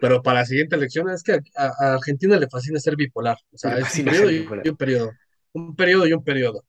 [0.00, 3.36] Pero para la siguiente elección es que a, a Argentina le fascina ser bipolar.
[3.52, 4.68] O sea, es un periodo y bipolar.
[4.68, 5.12] un periodo.
[5.52, 6.64] Un periodo y un periodo.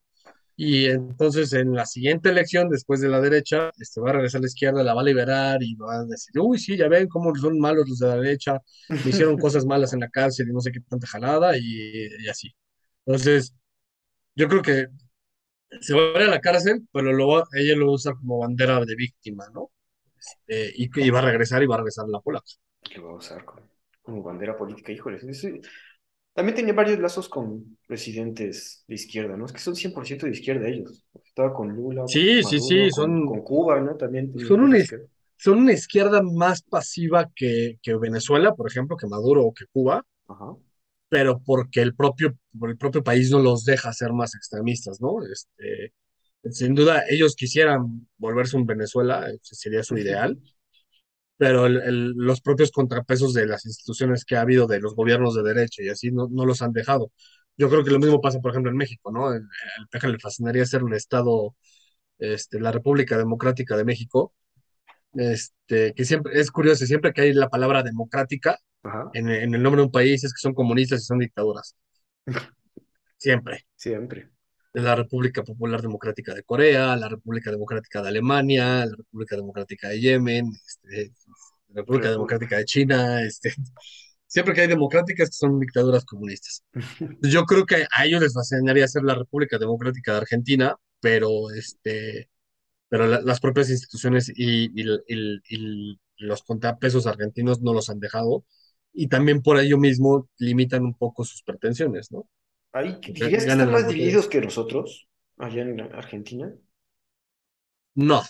[0.55, 4.41] Y entonces en la siguiente elección, después de la derecha, este va a regresar a
[4.41, 7.33] la izquierda, la va a liberar y va a decir, uy, sí, ya ven cómo
[7.35, 8.59] son malos los de la derecha,
[9.05, 12.51] hicieron cosas malas en la cárcel y no sé qué tanta jalada y, y así.
[13.05, 13.53] Entonces,
[14.35, 14.87] yo creo que
[15.81, 18.83] se va a ir a la cárcel, pero lo va- ella lo usa como bandera
[18.85, 19.71] de víctima, ¿no?
[20.19, 22.51] Este, y, y va a regresar y va a regresar a la polaca.
[22.83, 23.63] Que va a usar como,
[24.01, 25.23] como bandera política, híjoles.
[25.23, 25.61] ese-
[26.33, 29.45] También tenía varios lazos con presidentes de izquierda, ¿no?
[29.47, 31.05] Es que son 100% de izquierda ellos.
[31.25, 33.97] Estaba con Lula, con Sí, sí, Maduro, sí, con, con son, Cuba, ¿no?
[33.97, 34.79] También son una,
[35.37, 40.03] son una izquierda más pasiva que, que Venezuela, por ejemplo, que Maduro o que Cuba
[40.27, 40.55] Ajá.
[41.09, 45.17] Pero porque el propio, el propio país no los deja ser más extremistas, ¿no?
[45.25, 45.93] Este,
[46.51, 50.39] sin duda, ellos quisieran volverse un Venezuela, sería su ideal,
[51.37, 55.35] pero el- el- los propios contrapesos de las instituciones que ha habido de los gobiernos
[55.35, 57.11] de derecha y así no, no los han dejado.
[57.57, 59.33] Yo creo que lo mismo pasa, por ejemplo, en México, ¿no?
[59.33, 61.55] El, el PEJA le fascinaría ser un estado,
[62.19, 64.33] este, la República Democrática de México,
[65.13, 68.57] este, que siempre, es curioso, siempre que hay la palabra democrática
[69.13, 71.75] en, en el nombre de un país es que son comunistas y son dictaduras.
[73.17, 73.65] Siempre.
[73.75, 74.29] Siempre.
[74.71, 79.99] La República Popular Democrática de Corea, la República Democrática de Alemania, la República Democrática de
[79.99, 81.11] Yemen, este,
[81.69, 82.11] la República.
[82.11, 83.53] Democrática de China, este,
[84.25, 86.63] siempre que hay democráticas son dictaduras comunistas.
[87.21, 92.29] Yo creo que a ellos les fascinaría ser la República Democrática de Argentina, pero, este,
[92.89, 97.99] pero la- las propias instituciones y, y- y- y los contrapesos argentinos no los han
[97.99, 98.45] dejado
[98.93, 102.27] y también por ello mismo limitan un poco sus pretensiones, ¿no?
[102.71, 106.51] Ahí, ¿dirías que están más divididos que nosotros allá en Argentina?
[108.11, 108.23] No,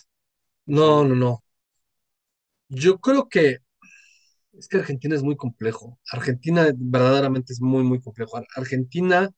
[0.68, 1.44] no, no, no.
[2.70, 3.60] Yo creo que
[4.54, 6.00] es que Argentina es muy complejo.
[6.12, 8.38] Argentina verdaderamente es muy, muy complejo.
[8.38, 9.32] Ar- Argentina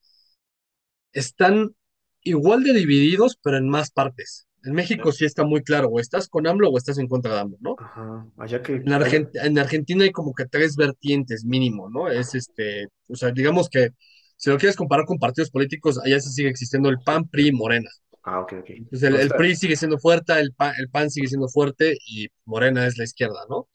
[1.13, 1.75] están
[2.21, 4.47] igual de divididos, pero en más partes.
[4.63, 7.39] En México sí está muy claro, o estás con AMLO o estás en contra de
[7.41, 7.75] AMLO, ¿no?
[7.77, 8.27] Ajá.
[8.37, 12.07] Allá que, En allá, Argent- en Argentina hay como que tres vertientes mínimo, ¿no?
[12.09, 13.89] Es este, o sea, digamos que
[14.37, 17.51] si lo quieres comparar con partidos políticos, allá sí sigue existiendo el PAN, PRI y
[17.51, 17.89] Morena.
[18.23, 18.69] ah, ok, ok.
[18.69, 19.29] Entonces el.
[19.29, 23.03] PRI sigue siendo fuerte, el PAN, el PAN sigue siendo fuerte y Morena es la
[23.05, 23.67] izquierda, ¿no?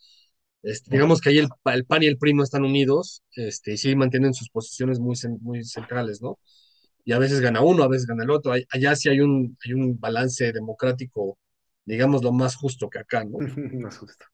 [0.63, 3.79] Este, digamos que ahí el, el PAN y el PRI no están unidos, este, y
[3.79, 6.39] sí mantienen sus posiciones muy, muy centrales, ¿no?
[7.07, 8.53] Y a veces gana uno, a veces gana el otro.
[8.71, 11.39] Allá sí hay un, hay un balance democrático,
[11.87, 13.41] digamos, lo más justo que acá, ¿no?
[13.81, 14.27] No asusta.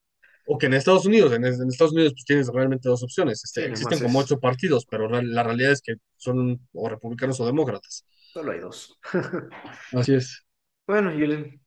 [0.52, 3.42] O que en Estados Unidos, en, en Estados Unidos pues tienes realmente dos opciones.
[3.44, 4.20] Este, Sí, existen como es.
[4.20, 8.04] ocho partidos, pero la realidad es que son o republicanos o demócratas.
[8.32, 8.98] Solo hay dos.
[9.92, 10.44] Así es.
[10.86, 11.60] Bueno, y el.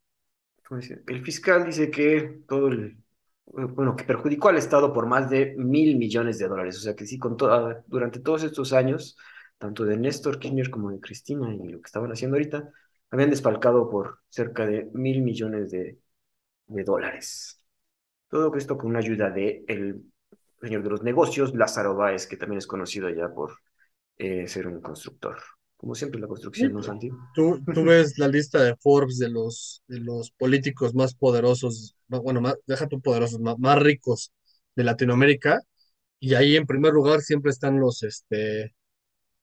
[1.06, 2.98] El fiscal dice que todo el,
[3.46, 6.76] bueno, que perjudicó al Estado por más de mil millones de dólares.
[6.78, 9.16] O sea que sí, con toda, durante todos estos años,
[9.58, 12.70] tanto de Néstor Kirchner como de Cristina y lo que estaban haciendo ahorita,
[13.10, 15.98] habían desfalcado por cerca de mil millones de,
[16.66, 17.60] de dólares.
[18.28, 20.02] Todo esto con una ayuda de el
[20.60, 23.52] señor de los negocios, Lázaro Báez, que también es conocido ya por
[24.18, 25.36] eh, ser un constructor.
[25.76, 27.10] Como siempre, la construcción, ¿no, Santi?
[27.34, 32.40] Tú, tú ves la lista de Forbes de los, de los políticos más poderosos, bueno,
[32.40, 34.32] más, deja tú poderosos, más, más ricos
[34.74, 35.60] de Latinoamérica,
[36.18, 38.74] y ahí en primer lugar siempre están los, este,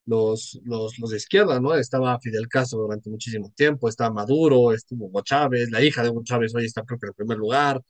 [0.05, 1.73] los, los, los de izquierda, ¿no?
[1.75, 6.23] Estaba Fidel Castro durante muchísimo tiempo, estaba Maduro, estuvo Hugo Chávez, la hija de Hugo
[6.23, 7.81] Chávez hoy está creo que en primer lugar,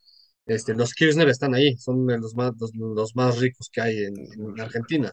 [0.46, 4.60] este, los Kirchner están ahí, son los más, los, los más ricos que hay en.
[4.60, 5.12] Argentina.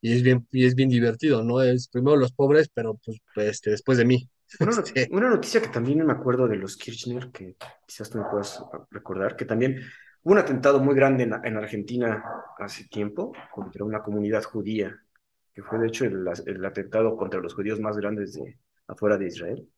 [0.00, 1.60] Y es bien, y es bien divertido, ¿no?
[1.60, 4.28] Es primero los pobres, pero pues, este, después de mí.
[4.58, 8.24] Una, Este, una noticia que también me acuerdo de los Kirchner, que quizás tú me
[8.24, 9.82] puedas recordar, que también
[10.22, 12.24] hubo un atentado muy grande en, en Argentina
[12.58, 14.98] hace tiempo contra una comunidad judía,
[15.54, 19.26] que fue de hecho el, el atentado contra los judíos más grandes de afuera de
[19.26, 19.68] Israel.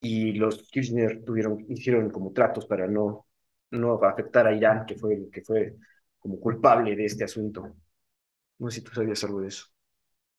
[0.00, 3.26] Y los Kirchner tuvieron, hicieron como tratos para no,
[3.70, 5.76] no afectar a Irán, que fue el que fue
[6.18, 7.76] como culpable de este asunto.
[8.58, 9.66] No sé si tú sabías algo de eso.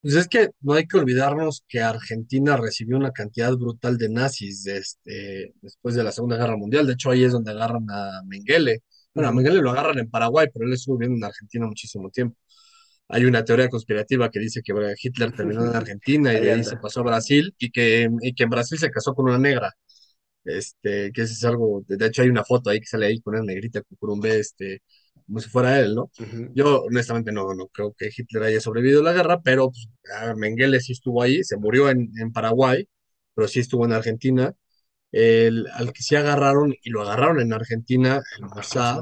[0.00, 4.66] Pues es que no hay que olvidarnos que Argentina recibió una cantidad brutal de nazis
[4.66, 6.86] este, después de la Segunda Guerra Mundial.
[6.86, 8.82] De hecho, ahí es donde agarran a Mengele.
[9.14, 9.32] Bueno, a.
[9.32, 12.36] Mengele lo agarran en Paraguay, pero él estuvo viviendo en Argentina muchísimo tiempo.
[13.08, 14.72] Hay una teoría conspirativa que dice que
[15.02, 18.34] Hitler terminó en Argentina y Ahí de ahí se pasó a Brasil y que, y
[18.34, 19.72] que en Brasil se casó con una negra.
[20.44, 23.34] Este, que eso es algo, de hecho hay una foto ahí que sale ahí con
[23.34, 24.82] una negrita B, este,
[25.26, 26.10] como si fuera él, ¿no?
[26.54, 29.88] Yo honestamente no, no creo que Hitler haya sobrevivido a la guerra, pero pues,
[30.36, 32.88] Mengele sí estuvo ahí, se murió en, en Paraguay,
[33.34, 34.52] pero sí estuvo en Argentina.
[35.12, 39.00] El, al que sí agarraron y lo agarraron en Argentina, el Mossad,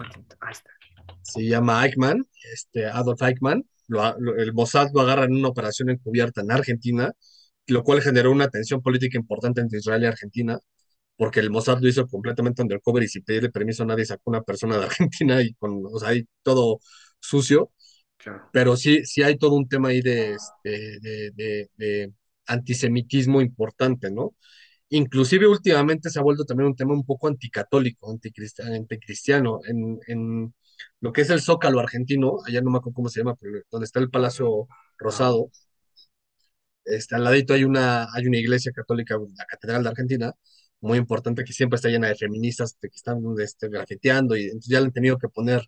[1.23, 5.91] se llama Eichmann, este, Adolf Eichmann, lo lo- el Mossad lo agarra en una operación
[5.91, 7.13] encubierta en Argentina,
[7.69, 10.59] lo cual generó una tensión política importante entre Israel y Argentina
[11.17, 14.43] porque el Mossad lo hizo completamente undercover y sin pedirle permiso a nadie sacó una
[14.43, 16.81] persona de Argentina y con, o sea, ahí todo
[17.21, 17.73] sucio,
[18.19, 18.53] Claro.
[18.53, 22.13] pero sí, sí hay todo un tema ahí de, este, de, de- de
[22.47, 24.35] antisemitismo importante, ¿no?
[24.91, 29.61] Inclusive últimamente se ha vuelto también un tema un poco anticatólico, anticristiano, anticristiano.
[29.67, 30.55] En, en
[31.01, 33.87] lo que es el Zócalo argentino, allá no me acuerdo cómo se llama, pero donde
[33.87, 34.69] está el Palacio.
[34.99, 35.51] Rosado,
[36.85, 40.33] este, al ladito hay una, hay una iglesia católica, la Catedral de Argentina,
[40.81, 44.81] muy importante que siempre está llena de feministas que están este, grafiteando y entonces ya
[44.81, 45.63] le han tenido que poner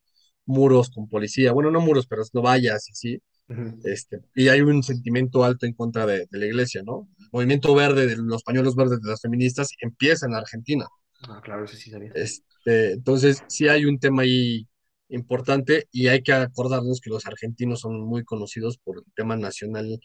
[0.44, 3.78] muros con policía, bueno, no muros, pero no vallas y sí, Ujú.
[3.84, 7.08] este, y hay un sentimiento alto en contra de, de la iglesia, ¿no?
[7.18, 10.86] El movimiento verde, de los pañuelos verdes de las feministas empieza en Argentina.
[11.28, 12.10] Ah, claro, eso sí sabía.
[12.14, 14.66] Este, entonces, sí hay un tema ahí
[15.12, 20.00] importante y hay que acordarnos que los argentinos son muy conocidos por el tema nacional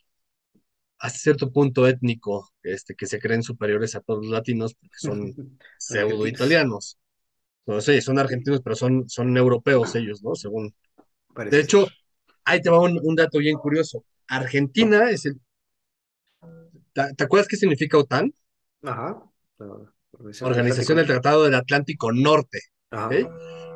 [0.99, 5.60] hasta cierto punto étnico, este, que se creen superiores a todos los latinos porque son
[5.78, 6.97] pseudo italianos.
[7.66, 10.36] No sé, son argentinos, pero son, son europeos ellos, ¿no?
[10.36, 10.68] Según.
[10.68, 11.88] De parece hecho,
[12.45, 14.05] ahí te va un, un dato bien curioso.
[14.28, 15.39] Argentina es el.
[16.93, 18.34] ¿Te, te acuerdas qué significa OTAN?
[18.84, 19.22] Ajá.
[19.60, 19.66] La
[20.12, 20.99] Organización del Organización Atlántico.
[20.99, 22.60] del Tratado del Atlántico Norte.
[22.89, 23.10] Ajá.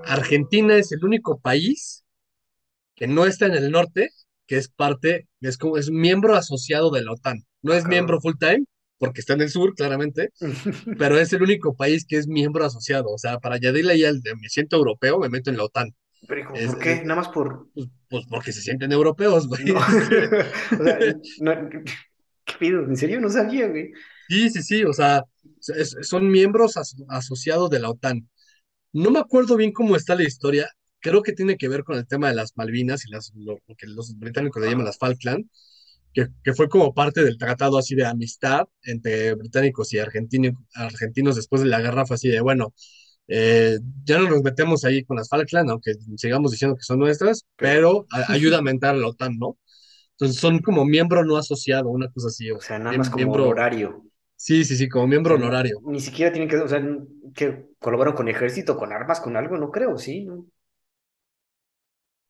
[0.05, 2.03] Argentina es el único país
[2.95, 4.09] que no está en el norte,
[4.47, 7.43] que es parte, es como es miembro asociado de la OTAN.
[7.61, 8.65] No es miembro full time,
[8.97, 10.29] porque está en el sur, claramente,
[10.97, 13.09] pero es el único país que es miembro asociado.
[13.09, 15.93] O sea, para añadirle ahí al de me siento europeo, me meto en la OTAN.
[16.27, 16.93] Pero ¿y Es, ¿por qué?
[16.93, 17.69] es- Nada más por...
[17.73, 19.65] pues, pues porque se sienten europeos, güey.
[19.65, 19.79] No.
[20.79, 20.99] O sea,
[21.39, 21.69] no...
[22.45, 22.83] ¿Qué pido?
[22.83, 23.19] ¿En serio?
[23.21, 23.91] No sabía, güey.
[24.27, 25.23] sí, sí, sí, o sea,
[25.75, 28.27] es- son miembros as- asociados de la OTAN.
[28.93, 30.69] No me acuerdo bien cómo está la historia.
[30.99, 33.75] Creo que tiene que ver con el tema de las Malvinas y las, lo, lo
[33.75, 35.49] que los británicos le llaman las Falkland,
[36.13, 41.35] que, que fue como parte del tratado así de amistad entre británicos y argentinos, argentinos
[41.37, 42.05] después de la guerra.
[42.05, 42.73] Fue así de, bueno,
[43.27, 47.45] eh, ya no nos metemos ahí con las Falkland, aunque sigamos diciendo que son nuestras,
[47.57, 49.57] Pero, a- ayúdame a entrar a la OTAN, ¿no?
[50.13, 53.43] Entonces son como miembro no asociado, una cosa así, o sea, nada más como miembro,
[53.45, 54.03] honorario.
[54.41, 55.79] Sí, sí, sí, como miembro honorario.
[55.85, 56.57] ni siquiera tienen que...
[56.57, 56.81] O sea,
[57.33, 60.25] que colaboran con ejército, con armas, con algo, no creo, ¿sí?
[60.25, 60.45] ¿no?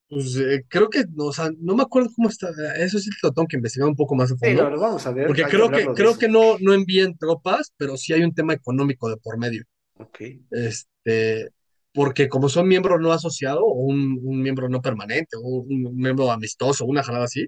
[0.09, 3.32] Pues eh, creo que, no, o sea, no me acuerdo cómo está, eso sí lo
[3.32, 5.43] tengo que investigar un poco más a Sí, no, fondo, lo vamos a ver, porque
[5.43, 6.20] creo que, creo eso.
[6.20, 9.64] que no, no envían tropas, pero sí hay un tema económico de por medio.
[9.97, 10.20] Ok.
[10.51, 11.47] Este,
[11.93, 16.30] porque como son miembro no asociado, o un, un miembro no permanente, o un, miembro
[16.30, 17.47] amistoso, una jalada así,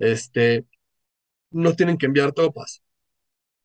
[0.00, 0.64] este,
[1.52, 2.82] no tienen que enviar tropas,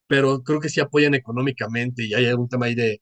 [0.08, 3.02] pero creo que sí apoyan económicamente y hay algún tema ahí de,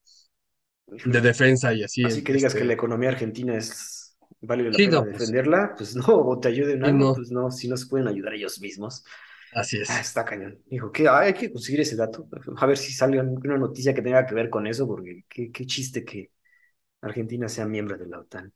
[1.05, 4.79] de defensa y así, Así que digas que la este, economía argentina es, vale la
[4.79, 7.31] sí, pena no, pues, defenderla, pues no, o te ayude en sí, algo, no, pues
[7.31, 9.03] no, si no se pueden ayudar ellos mismos.
[9.51, 10.01] así Ah, es.
[10.01, 10.61] está cañón.
[10.67, 12.27] Dijo que hay que conseguir ese dato,
[12.57, 15.65] a ver si sale una noticia que tenga que ver con eso, porque qué, qué
[15.65, 16.31] chiste que
[17.01, 18.53] Argentina sea miembro de la OTAN.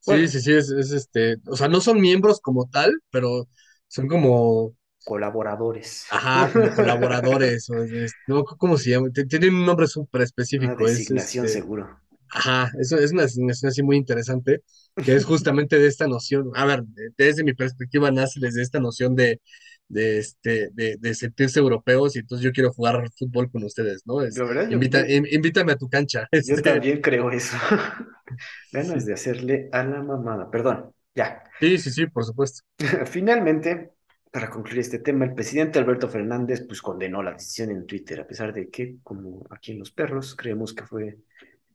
[0.00, 3.48] Sí, sí, sí, es, es este, o sea, no son miembros como tal, pero
[3.88, 6.06] son como, colaboradores.
[6.08, 9.08] ajá, colaboradores, es- es- no, ¿cómo se llama?
[9.28, 10.22] Tienen un nombre súper
[10.56, 12.00] Una específico, es designación este, seguro.
[12.30, 14.62] ajá, eso es una asignación así muy interesante,
[15.02, 18.80] que es justamente de esta noción, a ver, de- desde mi perspectiva nace desde esta
[18.80, 19.40] noción de,
[19.88, 24.22] de este, de, de sentirse europeos y entonces yo quiero jugar fútbol con ustedes, ¿no?
[24.22, 27.56] Es, La verdad, invita, yo, in- invítame a tu cancha, yo este, también creo eso.
[28.72, 30.50] Ganas de hacerle a la mamada.
[30.50, 31.44] Perdón, ya.
[31.60, 32.62] sí, sí, sí, por supuesto.
[33.06, 33.92] Finalmente,
[34.34, 38.26] para concluir este tema, el presidente Alberto Fernández pues condenó la decisión en Twitter, a
[38.26, 41.18] pesar de que, como aquí en Los Perros, creemos que fue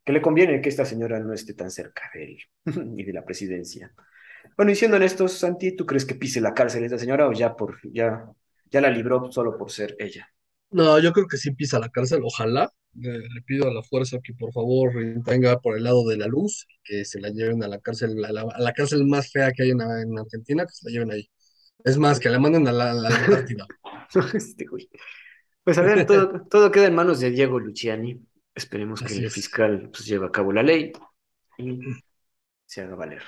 [0.03, 2.38] que le conviene que esta señora no esté tan cerca de él
[2.97, 3.93] y de la presidencia.
[4.57, 7.55] Bueno, y siendo honestos, Santi, ¿tú crees que pise la cárcel esta señora o ya
[7.55, 8.26] por ya
[8.70, 10.28] ya la libró solo por ser ella?
[10.70, 12.70] No, yo creo que sí pisa la cárcel, ojalá.
[12.93, 14.91] Le, pido a la fuerza que por favor
[15.24, 18.34] venga por el lado de la luz, que se la lleven a la cárcel, a
[18.34, 19.80] la, cárcel más fea que hay en
[20.20, 21.30] Argentina, que se la lleven ahí.
[21.84, 23.66] Es más, que la manden a la, la Antártida.
[24.34, 24.90] Este güey.
[25.64, 28.20] Pues a ver, todo, todo queda en manos de Diego Luciani.
[28.56, 29.34] Esperemos que el es.
[29.34, 30.92] fiscal pues, lleve a cabo la ley
[31.58, 31.80] y
[32.66, 33.22] se haga valer.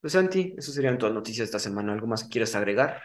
[0.00, 1.92] Pues Santi, eso serían todas las noticias de esta semana.
[1.92, 3.02] ¿Algo más que quieras agregar?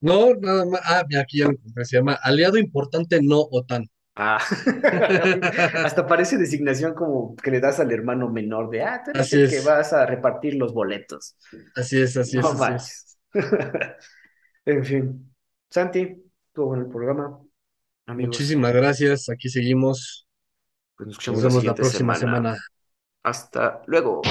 [0.00, 0.80] No, nada más.
[0.84, 1.48] Ah, aquí ya.
[1.84, 3.88] Se llama Aliado Importante No OTAN.
[4.16, 4.38] Ah,
[5.84, 9.36] hasta parece designación como que le das al hermano menor de, ah, tú eres Así
[9.36, 9.50] el es.
[9.50, 11.36] que vas a repartir los boletos.
[11.74, 13.18] Así es, así es, así es.
[14.66, 15.34] En fin,
[15.70, 16.00] Santi,
[16.48, 17.40] estuvo bueno el programa.
[18.06, 19.28] Amigos, Muchísimas gracias.
[19.28, 20.26] Aquí seguimos.
[20.96, 22.54] pues nos escuchamos vemos la próxima semana.
[22.54, 22.64] semana.
[23.22, 24.22] Hasta luego.